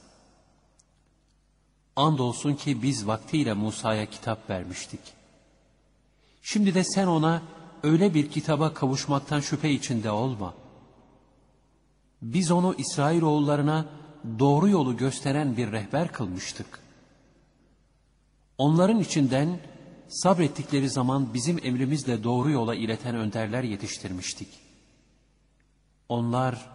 Andolsun 1.96 2.54
ki 2.54 2.82
biz 2.82 3.06
vaktiyle 3.06 3.52
Musa'ya 3.52 4.06
kitap 4.06 4.50
vermiştik. 4.50 5.00
Şimdi 6.42 6.74
de 6.74 6.84
sen 6.84 7.06
ona 7.06 7.42
öyle 7.82 8.14
bir 8.14 8.30
kitaba 8.30 8.74
kavuşmaktan 8.74 9.40
şüphe 9.40 9.70
içinde 9.70 10.10
olma. 10.10 10.54
Biz 12.32 12.50
onu 12.50 12.74
İsrailoğullarına 12.78 13.86
doğru 14.38 14.68
yolu 14.68 14.96
gösteren 14.96 15.56
bir 15.56 15.72
rehber 15.72 16.12
kılmıştık. 16.12 16.66
Onların 18.58 19.00
içinden 19.00 19.60
sabrettikleri 20.08 20.90
zaman 20.90 21.34
bizim 21.34 21.58
emrimizle 21.62 22.24
doğru 22.24 22.50
yola 22.50 22.74
ileten 22.74 23.14
önderler 23.14 23.62
yetiştirmiştik. 23.62 24.48
Onlar 26.08 26.70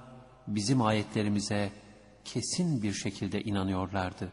bizim 0.47 0.81
ayetlerimize 0.81 1.71
kesin 2.25 2.83
bir 2.83 2.93
şekilde 2.93 3.43
inanıyorlardı. 3.43 4.31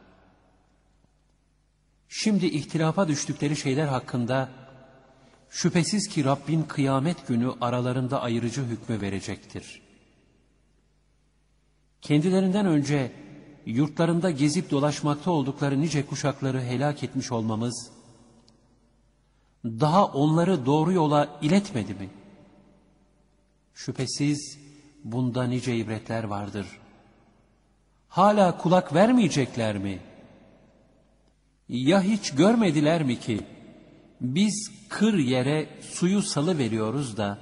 Şimdi 2.09 2.47
ihtilafa 2.47 3.09
düştükleri 3.09 3.57
şeyler 3.57 3.87
hakkında 3.87 4.49
şüphesiz 5.51 6.09
ki 6.09 6.25
Rabbin 6.25 6.63
kıyamet 6.63 7.29
günü 7.29 7.53
aralarında 7.61 8.23
ayırıcı 8.23 8.63
hükmü 8.63 9.01
verecektir. 9.01 9.88
Kendilerinden 12.03 12.67
önce 12.67 13.13
yurtlarında 13.67 14.31
gezip 14.31 14.71
dolaşmakta 14.71 15.31
oldukları 15.31 15.81
nice 15.81 16.07
kuşakları 16.07 16.63
helak 16.63 17.05
etmiş 17.05 17.33
olmamız, 17.33 17.91
daha 19.65 20.05
onları 20.07 20.67
doğru 20.67 20.93
yola 20.93 21.39
iletmedi 21.43 21.95
mi? 21.95 22.11
Şüphesiz 23.75 24.59
bunda 25.05 25.45
nice 25.45 25.77
ibretler 25.77 26.25
vardır. 26.25 26.67
Hala 28.09 28.59
kulak 28.59 28.95
vermeyecekler 28.95 29.79
mi? 29.79 29.99
Ya 31.69 32.03
hiç 32.03 32.31
görmediler 32.31 33.03
mi 33.03 33.21
ki, 33.21 33.41
biz 34.21 34.71
kır 34.89 35.19
yere 35.19 35.69
suyu 35.81 36.23
salı 36.23 36.59
veriyoruz 36.59 37.17
da, 37.17 37.39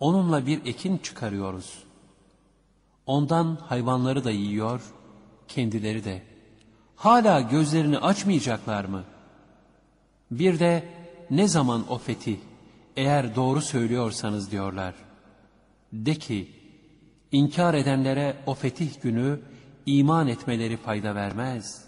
onunla 0.00 0.46
bir 0.46 0.66
ekin 0.66 0.98
çıkarıyoruz. 0.98 1.83
Ondan 3.06 3.56
hayvanları 3.56 4.24
da 4.24 4.30
yiyor, 4.30 4.80
kendileri 5.48 6.04
de. 6.04 6.22
Hala 6.96 7.40
gözlerini 7.40 7.98
açmayacaklar 7.98 8.84
mı? 8.84 9.04
Bir 10.30 10.58
de 10.58 10.88
ne 11.30 11.48
zaman 11.48 11.92
o 11.92 11.98
fetih, 11.98 12.36
eğer 12.96 13.36
doğru 13.36 13.60
söylüyorsanız 13.60 14.50
diyorlar. 14.50 14.94
De 15.92 16.14
ki, 16.14 16.50
inkar 17.32 17.74
edenlere 17.74 18.36
o 18.46 18.54
fetih 18.54 19.02
günü 19.02 19.40
iman 19.86 20.28
etmeleri 20.28 20.76
fayda 20.76 21.14
vermez 21.14 21.84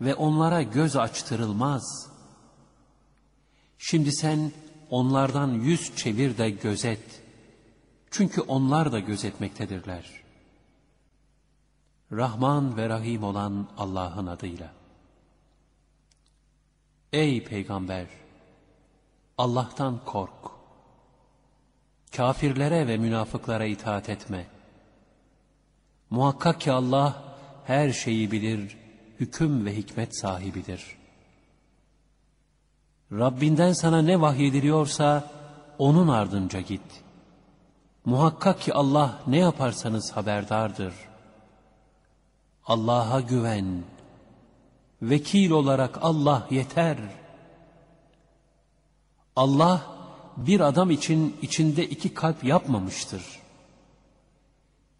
ve 0.00 0.14
onlara 0.14 0.62
göz 0.62 0.96
açtırılmaz. 0.96 2.10
Şimdi 3.78 4.12
sen 4.12 4.52
onlardan 4.90 5.48
yüz 5.48 5.96
çevir 5.96 6.38
de 6.38 6.50
gözet. 6.50 7.22
Çünkü 8.10 8.40
onlar 8.40 8.92
da 8.92 9.00
gözetmektedirler.'' 9.00 10.25
Rahman 12.12 12.76
ve 12.76 12.88
Rahim 12.88 13.22
olan 13.22 13.68
Allah'ın 13.78 14.26
adıyla. 14.26 14.72
Ey 17.12 17.44
Peygamber! 17.44 18.06
Allah'tan 19.38 20.00
kork. 20.04 20.50
Kafirlere 22.16 22.86
ve 22.86 22.96
münafıklara 22.96 23.64
itaat 23.64 24.08
etme. 24.08 24.46
Muhakkak 26.10 26.60
ki 26.60 26.72
Allah 26.72 27.22
her 27.64 27.92
şeyi 27.92 28.30
bilir, 28.30 28.76
hüküm 29.20 29.66
ve 29.66 29.76
hikmet 29.76 30.20
sahibidir. 30.20 30.96
Rabbinden 33.12 33.72
sana 33.72 34.02
ne 34.02 34.20
vahyediliyorsa 34.20 35.30
onun 35.78 36.08
ardınca 36.08 36.60
git. 36.60 37.04
Muhakkak 38.04 38.60
ki 38.60 38.74
Allah 38.74 39.20
ne 39.26 39.38
yaparsanız 39.38 40.12
haberdardır.'' 40.12 41.15
Allah'a 42.66 43.20
güven. 43.20 43.84
Vekil 45.02 45.50
olarak 45.50 45.98
Allah 46.02 46.46
yeter. 46.50 46.98
Allah 49.36 49.86
bir 50.36 50.60
adam 50.60 50.90
için 50.90 51.36
içinde 51.42 51.86
iki 51.86 52.14
kalp 52.14 52.44
yapmamıştır. 52.44 53.22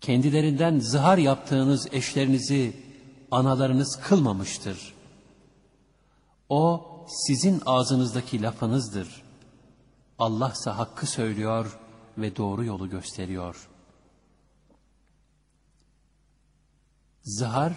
Kendilerinden 0.01 0.79
zihar 0.79 1.19
yaptığınız 1.19 1.89
eşlerinizi 1.93 2.77
analarınız 3.31 4.01
kılmamıştır. 4.03 4.95
O 6.49 6.87
sizin 7.09 7.63
ağzınızdaki 7.67 8.43
lafınızdır. 8.43 9.23
Allah 10.19 10.53
ise 10.53 10.71
hakkı 10.71 11.07
söylüyor 11.07 11.79
ve 12.19 12.37
doğru 12.37 12.65
yolu 12.65 12.91
gösteriyor.'' 12.91 13.76
Zihar 17.27 17.73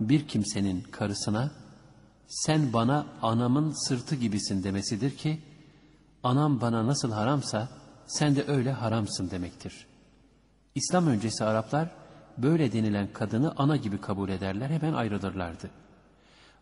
bir 0.00 0.28
kimsenin 0.28 0.80
karısına 0.82 1.50
sen 2.26 2.72
bana 2.72 3.06
anamın 3.22 3.88
sırtı 3.88 4.14
gibisin 4.14 4.62
demesidir 4.62 5.16
ki 5.16 5.42
anam 6.22 6.60
bana 6.60 6.86
nasıl 6.86 7.12
haramsa 7.12 7.68
sen 8.06 8.36
de 8.36 8.44
öyle 8.46 8.72
haramsın 8.72 9.30
demektir. 9.30 9.86
İslam 10.74 11.06
öncesi 11.06 11.44
Araplar 11.44 11.90
böyle 12.38 12.72
denilen 12.72 13.12
kadını 13.12 13.54
ana 13.56 13.76
gibi 13.76 14.00
kabul 14.00 14.28
ederler 14.28 14.70
hemen 14.70 14.92
ayrılırlardı. 14.92 15.70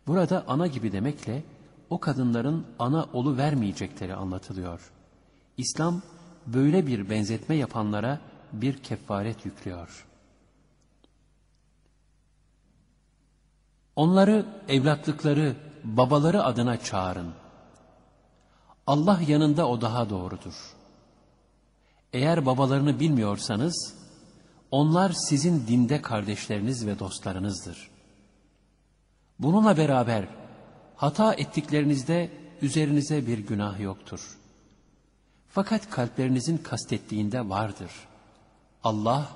Burada 0.07 0.45
ana 0.49 0.66
gibi 0.66 0.93
demekle 0.93 1.45
o 1.91 2.01
kadınların 2.01 2.66
ana 2.78 3.05
olu 3.12 3.37
vermeyecekleri 3.37 4.14
anlatılıyor. 4.14 4.93
İslam 5.57 6.03
böyle 6.47 6.87
bir 6.87 7.11
benzetme 7.11 7.55
yapanlara 7.55 8.20
bir 8.53 8.78
kefaret 8.78 9.47
yüklüyor.'' 9.47 10.11
Onları 13.97 14.47
evlatlıkları, 14.68 15.57
babaları 15.84 16.45
adına 16.45 16.80
çağırın. 16.80 17.32
Allah 18.86 19.20
yanında 19.26 19.68
o 19.68 19.80
daha 19.80 20.11
doğrudur. 20.11 20.55
Eğer 22.12 22.47
babalarını 22.47 23.01
bilmiyorsanız, 23.01 23.95
onlar 24.70 25.12
sizin 25.12 25.66
dinde 25.66 26.03
kardeşleriniz 26.03 26.86
ve 26.86 26.99
dostlarınızdır. 26.99 27.90
Bununla 29.38 29.76
beraber 29.76 30.28
hata 30.97 31.34
ettiklerinizde 31.34 32.30
üzerinize 32.62 33.26
bir 33.26 33.38
günah 33.38 33.80
yoktur. 33.80 34.38
Fakat 35.49 35.90
kalplerinizin 35.90 36.59
kastettiğinde 36.59 37.49
vardır. 37.49 37.90
Allah 38.84 39.28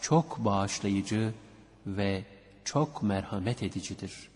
çok 0.00 0.44
bağışlayıcı 0.44 1.34
ve 1.86 2.24
çok 2.66 3.02
merhamet 3.02 3.62
edicidir. 3.62 4.28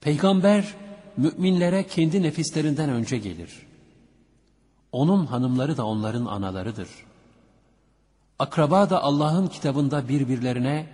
Peygamber 0.00 0.74
müminlere 1.16 1.86
kendi 1.86 2.22
nefislerinden 2.22 2.90
önce 2.90 3.18
gelir. 3.18 3.66
Onun 4.92 5.26
hanımları 5.26 5.76
da 5.76 5.86
onların 5.86 6.26
analarıdır. 6.26 6.88
Akraba 8.38 8.90
da 8.90 9.02
Allah'ın 9.02 9.46
kitabında 9.46 10.08
birbirlerine 10.08 10.86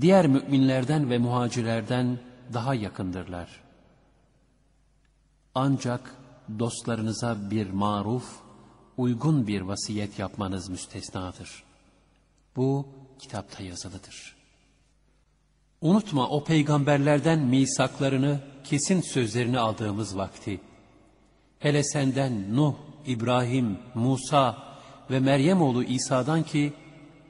diğer 0.00 0.26
müminlerden 0.26 1.10
ve 1.10 1.18
muhacirlerden 1.18 2.18
daha 2.52 2.74
yakındırlar. 2.74 3.60
Ancak 5.54 6.14
dostlarınıza 6.58 7.50
bir 7.50 7.70
maruf, 7.70 8.40
uygun 8.96 9.46
bir 9.46 9.60
vasiyet 9.60 10.18
yapmanız 10.18 10.68
müstesnadır. 10.68 11.66
Bu 12.56 12.86
kitapta 13.18 13.62
yazılıdır. 13.62 14.36
Unutma 15.80 16.28
o 16.28 16.44
peygamberlerden 16.44 17.38
misaklarını, 17.38 18.40
kesin 18.64 19.00
sözlerini 19.00 19.58
aldığımız 19.58 20.16
vakti. 20.16 20.60
Hele 21.58 21.84
senden 21.84 22.56
Nuh, 22.56 22.74
İbrahim, 23.06 23.78
Musa 23.94 24.58
ve 25.10 25.20
Meryem 25.20 25.62
oğlu 25.62 25.84
İsa'dan 25.84 26.42
ki 26.42 26.72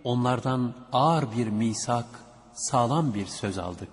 onlardan 0.05 0.75
ağır 0.93 1.33
bir 1.37 1.47
misak, 1.47 2.07
sağlam 2.55 3.15
bir 3.15 3.27
söz 3.27 3.59
aldık. 3.59 3.89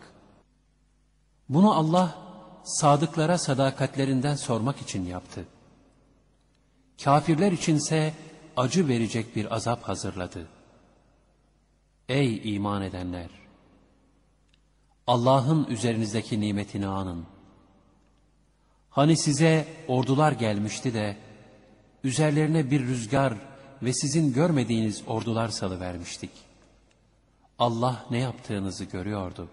Bunu 1.49 1.73
Allah 1.73 2.15
sadıklara 2.63 3.37
sadakatlerinden 3.37 4.35
sormak 4.35 4.81
için 4.81 5.05
yaptı. 5.05 5.45
Kafirler 7.03 7.51
içinse 7.51 8.13
acı 8.57 8.87
verecek 8.87 9.35
bir 9.35 9.55
azap 9.55 9.83
hazırladı. 9.83 10.47
Ey 12.09 12.55
iman 12.55 12.81
edenler! 12.81 13.29
Allah'ın 15.07 15.65
üzerinizdeki 15.65 16.41
nimetini 16.41 16.87
anın. 16.87 17.25
Hani 18.89 19.17
size 19.17 19.67
ordular 19.87 20.31
gelmişti 20.31 20.93
de, 20.93 21.17
üzerlerine 22.03 22.71
bir 22.71 22.81
rüzgar 22.81 23.33
ve 23.81 23.93
sizin 23.93 24.33
görmediğiniz 24.33 25.03
ordular 25.07 25.49
salıvermiştik. 25.49 26.31
Allah 27.59 28.05
ne 28.11 28.17
yaptığınızı 28.19 28.83
görüyordu. 28.85 29.49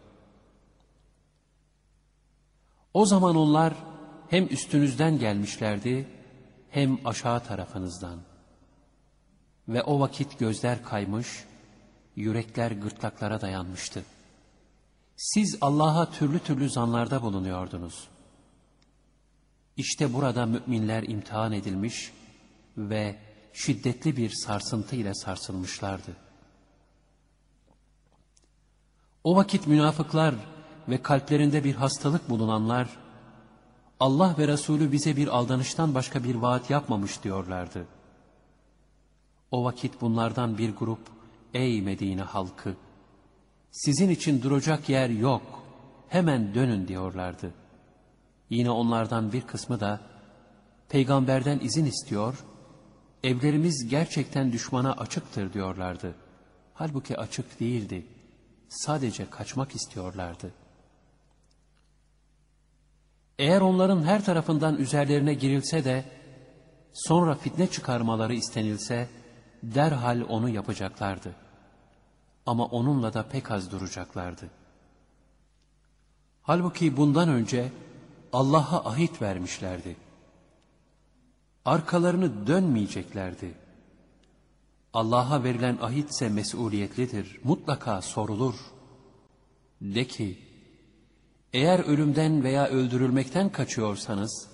O 2.94 3.06
zaman 3.06 3.36
onlar 3.36 3.74
hem 4.30 4.46
üstünüzden 4.46 5.18
gelmişlerdi, 5.18 6.08
hem 6.70 6.98
aşağı 7.04 7.44
tarafınızdan. 7.44 8.18
Ve 9.68 9.82
o 9.82 10.00
vakit 10.00 10.38
gözler 10.38 10.84
kaymış, 10.84 11.44
yürekler 12.16 12.70
gırtlaklara 12.70 13.40
dayanmıştı. 13.40 14.04
Siz 15.16 15.58
Allah'a 15.60 16.10
türlü 16.10 16.38
türlü 16.38 16.70
zanlarda 16.70 17.22
bulunuyordunuz. 17.22 18.08
İşte 19.76 20.14
burada 20.14 20.46
müminler 20.46 21.02
imtihan 21.02 21.52
edilmiş 21.52 22.12
ve 22.76 23.18
şiddetli 23.52 24.16
bir 24.16 24.30
sarsıntı 24.30 24.96
ile 24.96 25.14
sarsılmışlardı. 25.14 26.16
O 29.24 29.36
vakit 29.36 29.66
münafıklar 29.66 30.34
ve 30.88 31.02
kalplerinde 31.02 31.64
bir 31.64 31.74
hastalık 31.74 32.30
bulunanlar, 32.30 32.88
Allah 34.00 34.34
ve 34.38 34.48
Resulü 34.48 34.92
bize 34.92 35.16
bir 35.16 35.28
aldanıştan 35.28 35.94
başka 35.94 36.24
bir 36.24 36.34
vaat 36.34 36.70
yapmamış 36.70 37.22
diyorlardı. 37.22 37.86
O 39.50 39.64
vakit 39.64 40.00
bunlardan 40.00 40.58
bir 40.58 40.76
grup, 40.76 41.00
ey 41.54 41.82
Medine 41.82 42.22
halkı, 42.22 42.74
sizin 43.70 44.08
için 44.08 44.42
duracak 44.42 44.88
yer 44.88 45.10
yok, 45.10 45.62
hemen 46.08 46.54
dönün 46.54 46.88
diyorlardı. 46.88 47.54
Yine 48.50 48.70
onlardan 48.70 49.32
bir 49.32 49.40
kısmı 49.40 49.80
da, 49.80 50.00
peygamberden 50.88 51.58
izin 51.58 51.84
istiyor, 51.84 52.44
evlerimiz 53.24 53.88
gerçekten 53.88 54.52
düşmana 54.52 54.92
açıktır 54.92 55.52
diyorlardı. 55.52 56.14
Halbuki 56.74 57.16
açık 57.16 57.60
değildi, 57.60 58.06
sadece 58.68 59.30
kaçmak 59.30 59.74
istiyorlardı.'' 59.74 60.60
Eğer 63.40 63.60
onların 63.60 64.02
her 64.02 64.24
tarafından 64.24 64.76
üzerlerine 64.76 65.34
girilse 65.34 65.84
de 65.84 66.04
sonra 66.92 67.34
fitne 67.34 67.66
çıkarmaları 67.66 68.34
istenilse 68.34 69.08
derhal 69.62 70.22
onu 70.28 70.48
yapacaklardı. 70.48 71.34
Ama 72.46 72.64
onunla 72.64 73.14
da 73.14 73.28
pek 73.28 73.50
az 73.50 73.70
duracaklardı. 73.70 74.50
Halbuki 76.42 76.96
bundan 76.96 77.28
önce 77.28 77.72
Allah'a 78.32 78.90
ahit 78.90 79.22
vermişlerdi. 79.22 79.96
Arkalarını 81.64 82.46
dönmeyeceklerdi. 82.46 83.54
Allah'a 84.92 85.44
verilen 85.44 85.78
ahitse 85.80 86.28
mesuliyetlidir, 86.28 87.40
mutlaka 87.44 88.02
sorulur. 88.02 88.54
De 89.80 90.06
ki, 90.06 90.38
eğer 91.52 91.78
ölümden 91.78 92.44
veya 92.44 92.66
öldürülmekten 92.66 93.52
kaçıyorsanız, 93.52 94.48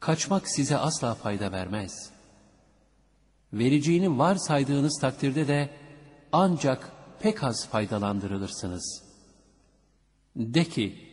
kaçmak 0.00 0.48
size 0.48 0.78
asla 0.78 1.14
fayda 1.14 1.52
vermez. 1.52 2.10
Vereceğini 3.52 4.18
varsaydığınız 4.18 4.98
takdirde 5.00 5.48
de 5.48 5.70
ancak 6.32 6.92
pek 7.20 7.44
az 7.44 7.68
faydalandırılırsınız. 7.68 9.02
De 10.36 10.64
ki, 10.64 11.08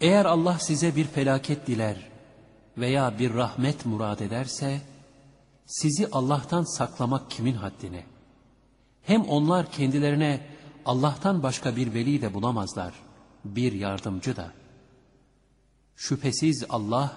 eğer 0.00 0.24
Allah 0.24 0.58
size 0.58 0.96
bir 0.96 1.04
felaket 1.04 1.66
diler 1.66 2.08
veya 2.78 3.18
bir 3.18 3.34
rahmet 3.34 3.86
murad 3.86 4.20
ederse, 4.20 4.80
sizi 5.66 6.08
Allah'tan 6.12 6.76
saklamak 6.76 7.30
kimin 7.30 7.54
haddine? 7.54 8.04
Hem 9.02 9.22
onlar 9.22 9.72
kendilerine 9.72 10.46
Allah'tan 10.84 11.42
başka 11.42 11.76
bir 11.76 11.94
veli 11.94 12.22
de 12.22 12.34
bulamazlar 12.34 12.94
bir 13.44 13.72
yardımcı 13.72 14.36
da. 14.36 14.52
Şüphesiz 15.96 16.64
Allah 16.68 17.16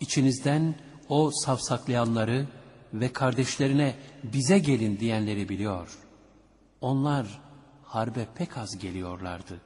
içinizden 0.00 0.74
o 1.08 1.30
savsaklayanları 1.30 2.46
ve 2.94 3.12
kardeşlerine 3.12 3.94
bize 4.24 4.58
gelin 4.58 5.00
diyenleri 5.00 5.48
biliyor. 5.48 5.98
Onlar 6.80 7.42
harbe 7.82 8.26
pek 8.34 8.58
az 8.58 8.78
geliyorlardı. 8.78 9.60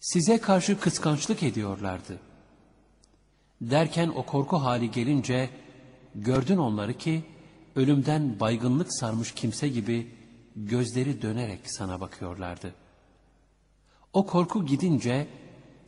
Size 0.00 0.38
karşı 0.38 0.80
kıskançlık 0.80 1.42
ediyorlardı. 1.42 2.18
Derken 3.60 4.08
o 4.08 4.26
korku 4.26 4.56
hali 4.56 4.90
gelince 4.90 5.50
gördün 6.14 6.56
onları 6.56 6.98
ki 6.98 7.24
ölümden 7.76 8.40
baygınlık 8.40 8.94
sarmış 8.94 9.32
kimse 9.32 9.68
gibi 9.68 10.14
gözleri 10.56 11.22
dönerek 11.22 11.60
sana 11.64 12.00
bakıyorlardı. 12.00 12.74
O 14.12 14.26
korku 14.26 14.66
gidince 14.66 15.26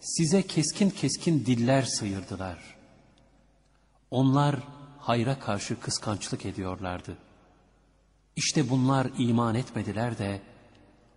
size 0.00 0.42
keskin 0.42 0.90
keskin 0.90 1.46
diller 1.46 1.82
sıyırdılar. 1.82 2.76
Onlar 4.10 4.56
hayra 5.06 5.38
karşı 5.38 5.80
kıskançlık 5.80 6.46
ediyorlardı. 6.46 7.16
İşte 8.36 8.70
bunlar 8.70 9.10
iman 9.18 9.54
etmediler 9.54 10.18
de 10.18 10.40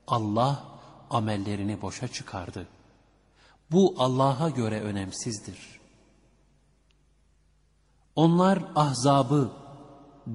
Allah 0.07 0.63
amellerini 1.09 1.81
boşa 1.81 2.07
çıkardı. 2.07 2.67
Bu 3.71 3.95
Allah'a 3.97 4.49
göre 4.49 4.81
önemsizdir. 4.81 5.79
Onlar 8.15 8.63
ahzabı, 8.75 9.51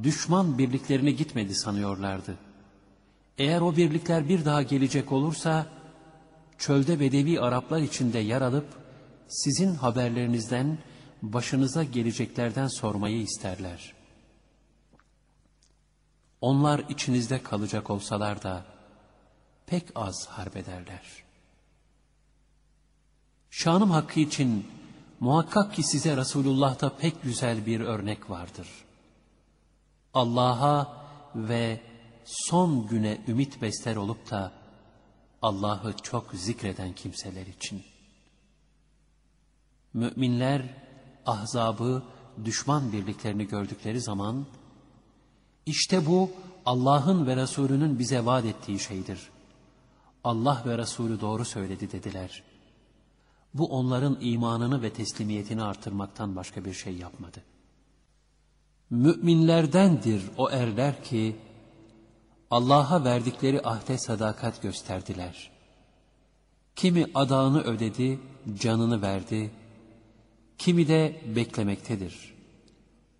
düşman 0.03 0.59
birliklerini 0.59 1.17
gitmedi 1.17 1.55
sanıyorlardı. 1.55 2.37
Eğer 3.39 3.61
o 3.61 3.77
birlikler 3.77 4.29
bir 4.29 4.45
daha 4.45 4.63
gelecek 4.63 5.13
olursa, 5.13 5.67
çölde 6.59 7.01
Bedevi 7.01 7.41
Araplar 7.41 7.81
içinde 7.81 8.19
yer 8.19 8.41
alıp 8.41 8.67
sizin 9.29 9.75
haberlerinizden 9.75 10.79
başınıza 11.23 11.85
geleceklerden 11.85 12.67
sormayı 12.67 13.23
isterler. 13.23 13.95
Onlar 16.41 16.79
içinizde 16.79 17.43
kalacak 17.43 17.91
olsalar 17.91 18.43
da 18.43 18.65
pek 19.67 19.85
az 19.95 20.27
harbederler. 20.27 21.03
Şanım 23.51 23.91
hakkı 23.91 24.21
için 24.21 24.67
muhakkak 25.21 25.75
ki 25.75 25.83
size 25.83 26.17
Resulullah'ta 26.17 26.97
pek 26.97 27.23
güzel 27.23 27.67
bir 27.67 27.81
örnek 27.81 28.31
vardır. 28.31 28.69
Allah'a 30.15 31.07
ve 31.35 31.81
son 32.25 32.87
güne 32.87 33.19
ümit 33.29 33.63
besler 33.63 33.97
olup 33.97 34.31
da 34.31 34.53
Allah'ı 35.43 35.97
çok 36.03 36.33
zikreden 36.33 36.93
kimseler 36.93 37.47
için. 37.47 37.83
Müminler 39.95 40.82
ahzabı, 41.27 42.03
düşman 42.45 42.93
birliklerini 42.93 43.47
gördükleri 43.49 44.01
zaman, 44.01 44.47
işte 45.67 46.07
bu 46.07 46.31
Allah'ın 46.67 47.27
ve 47.27 47.37
Resulünün 47.37 47.99
bize 47.99 48.25
vaat 48.25 48.45
ettiği 48.45 48.79
şeydir. 48.79 49.31
Allah 50.25 50.63
ve 50.67 50.79
Resulü 50.79 51.21
doğru 51.21 51.45
söyledi 51.45 51.93
dediler. 51.93 52.43
Bu 53.55 53.67
onların 53.67 54.19
imanını 54.21 54.83
ve 54.83 54.93
teslimiyetini 54.93 55.63
artırmaktan 55.63 56.37
başka 56.37 56.65
bir 56.65 56.73
şey 56.73 56.95
yapmadı. 56.95 57.43
Müminlerdendir 58.91 60.23
o 60.37 60.51
erler 60.51 61.05
ki, 61.05 61.37
Allah'a 62.51 63.05
verdikleri 63.05 63.61
ahde 63.63 63.99
sadakat 63.99 64.63
gösterdiler. 64.63 65.51
Kimi 66.77 67.07
adağını 67.15 67.63
ödedi, 67.63 68.21
canını 68.61 69.03
verdi, 69.03 69.51
kimi 70.59 70.89
de 70.89 71.21
beklemektedir. 71.37 72.35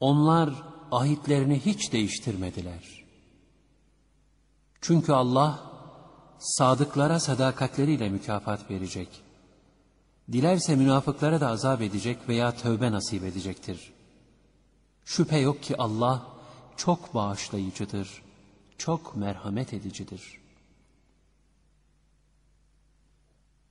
Onlar 0.01 0.51
ahitlerini 0.93 1.61
hiç 1.61 1.93
değiştirmediler. 1.93 3.05
Çünkü 4.81 5.13
Allah, 5.13 5.61
sadıklara 6.39 7.21
sadakatleriyle 7.21 8.09
mükafat 8.09 8.71
verecek. 8.71 9.09
Dilerse 10.33 10.77
münafıklara 10.77 11.41
da 11.41 11.49
azap 11.49 11.83
edecek 11.83 12.29
veya 12.29 12.57
tövbe 12.57 12.93
nasip 12.93 13.25
edecektir. 13.25 13.93
Şüphe 15.05 15.39
yok 15.39 15.63
ki 15.63 15.77
Allah 15.77 16.27
çok 16.77 17.15
bağışlayıcıdır, 17.15 18.23
çok 18.79 19.17
merhamet 19.17 19.75
edicidir. 19.75 20.41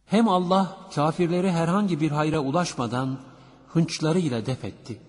Hem 0.06 0.28
Allah 0.28 0.78
kafirleri 0.96 1.52
herhangi 1.52 2.02
bir 2.02 2.12
hayra 2.12 2.40
ulaşmadan 2.40 3.20
hınçlarıyla 3.74 4.46
def 4.46 4.66
etti. 4.66 5.02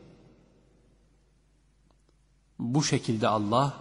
Bu 2.58 2.82
şekilde 2.84 3.28
Allah 3.28 3.74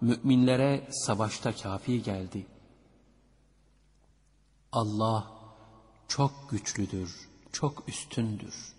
müminlere 0.00 0.88
savaşta 0.90 1.56
kafi 1.56 2.02
geldi. 2.02 2.46
Allah 4.72 5.30
çok 6.08 6.50
güçlüdür, 6.50 7.28
çok 7.52 7.88
üstündür. 7.88 8.74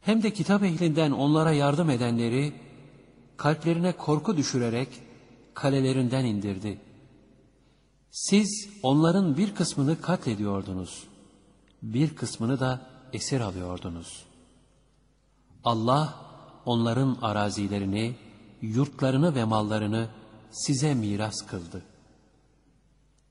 Hem 0.00 0.22
de 0.22 0.32
kitap 0.32 0.62
ehlinden 0.62 1.10
onlara 1.10 1.52
yardım 1.52 1.90
edenleri 1.90 2.54
kalplerine 3.36 3.96
korku 3.96 4.36
düşürerek 4.36 4.88
kalelerinden 5.54 6.24
indirdi. 6.24 6.80
Siz 8.10 8.68
onların 8.82 9.36
bir 9.36 9.54
kısmını 9.54 10.00
katlediyordunuz, 10.00 11.04
bir 11.82 12.16
kısmını 12.16 12.60
da 12.60 12.95
esir 13.16 13.40
alıyordunuz. 13.40 14.24
Allah 15.64 16.14
onların 16.64 17.18
arazilerini, 17.22 18.14
yurtlarını 18.62 19.34
ve 19.34 19.44
mallarını 19.44 20.08
size 20.50 20.94
miras 20.94 21.46
kıldı. 21.46 21.82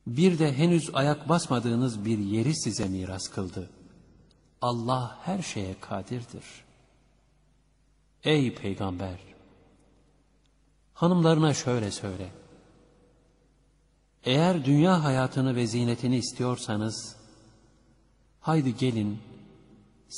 Bir 0.07 0.39
de 0.39 0.53
henüz 0.53 0.89
ayak 0.93 1.29
basmadığınız 1.29 2.05
bir 2.05 2.17
yeri 2.17 2.55
size 2.55 2.87
miras 2.87 3.27
kıldı. 3.27 3.69
Allah 4.61 5.19
her 5.23 5.41
şeye 5.41 5.79
kadirdir. 5.79 6.43
Ey 8.23 8.55
peygamber! 8.55 9.19
Hanımlarına 10.93 11.53
şöyle 11.53 11.91
söyle. 11.91 12.29
Eğer 14.23 14.65
dünya 14.65 15.03
hayatını 15.03 15.55
ve 15.55 15.67
zinetini 15.67 16.17
istiyorsanız, 16.17 17.15
haydi 18.39 18.77
gelin, 18.77 19.19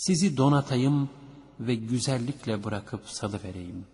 sizi 0.05 0.37
donatayım 0.37 1.09
ve 1.59 1.75
güzellikle 1.75 2.63
bırakıp 2.63 3.09
salıvereyim. 3.09 3.85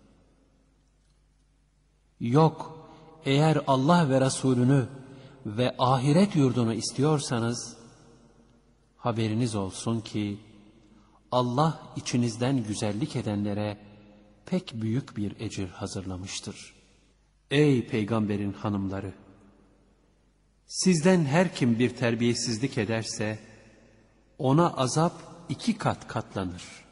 Yok, 2.20 2.88
eğer 3.24 3.58
Allah 3.66 4.08
ve 4.10 4.20
Resulünü 4.20 4.88
ve 5.46 5.74
ahiret 5.78 6.36
yurdunu 6.36 6.74
istiyorsanız, 6.74 7.76
haberiniz 8.96 9.54
olsun 9.54 10.00
ki, 10.00 10.38
Allah 11.30 11.80
içinizden 11.96 12.64
güzellik 12.64 13.16
edenlere 13.16 13.78
pek 14.46 14.72
büyük 14.74 15.16
bir 15.16 15.40
ecir 15.40 15.68
hazırlamıştır. 15.68 16.74
Ey 17.50 17.86
peygamberin 17.86 18.52
hanımları! 18.52 19.14
Sizden 20.66 21.24
her 21.24 21.54
kim 21.54 21.78
bir 21.78 21.96
terbiyesizlik 21.96 22.78
ederse, 22.78 23.38
ona 24.38 24.74
azap 24.74 25.33
iki 25.48 25.78
kat 25.78 26.08
katlanır. 26.08 26.84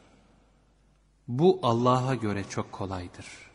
Bu 1.27 1.59
Allah'a 1.63 2.15
göre 2.15 2.43
çok 2.49 2.71
kolaydır. 2.71 3.51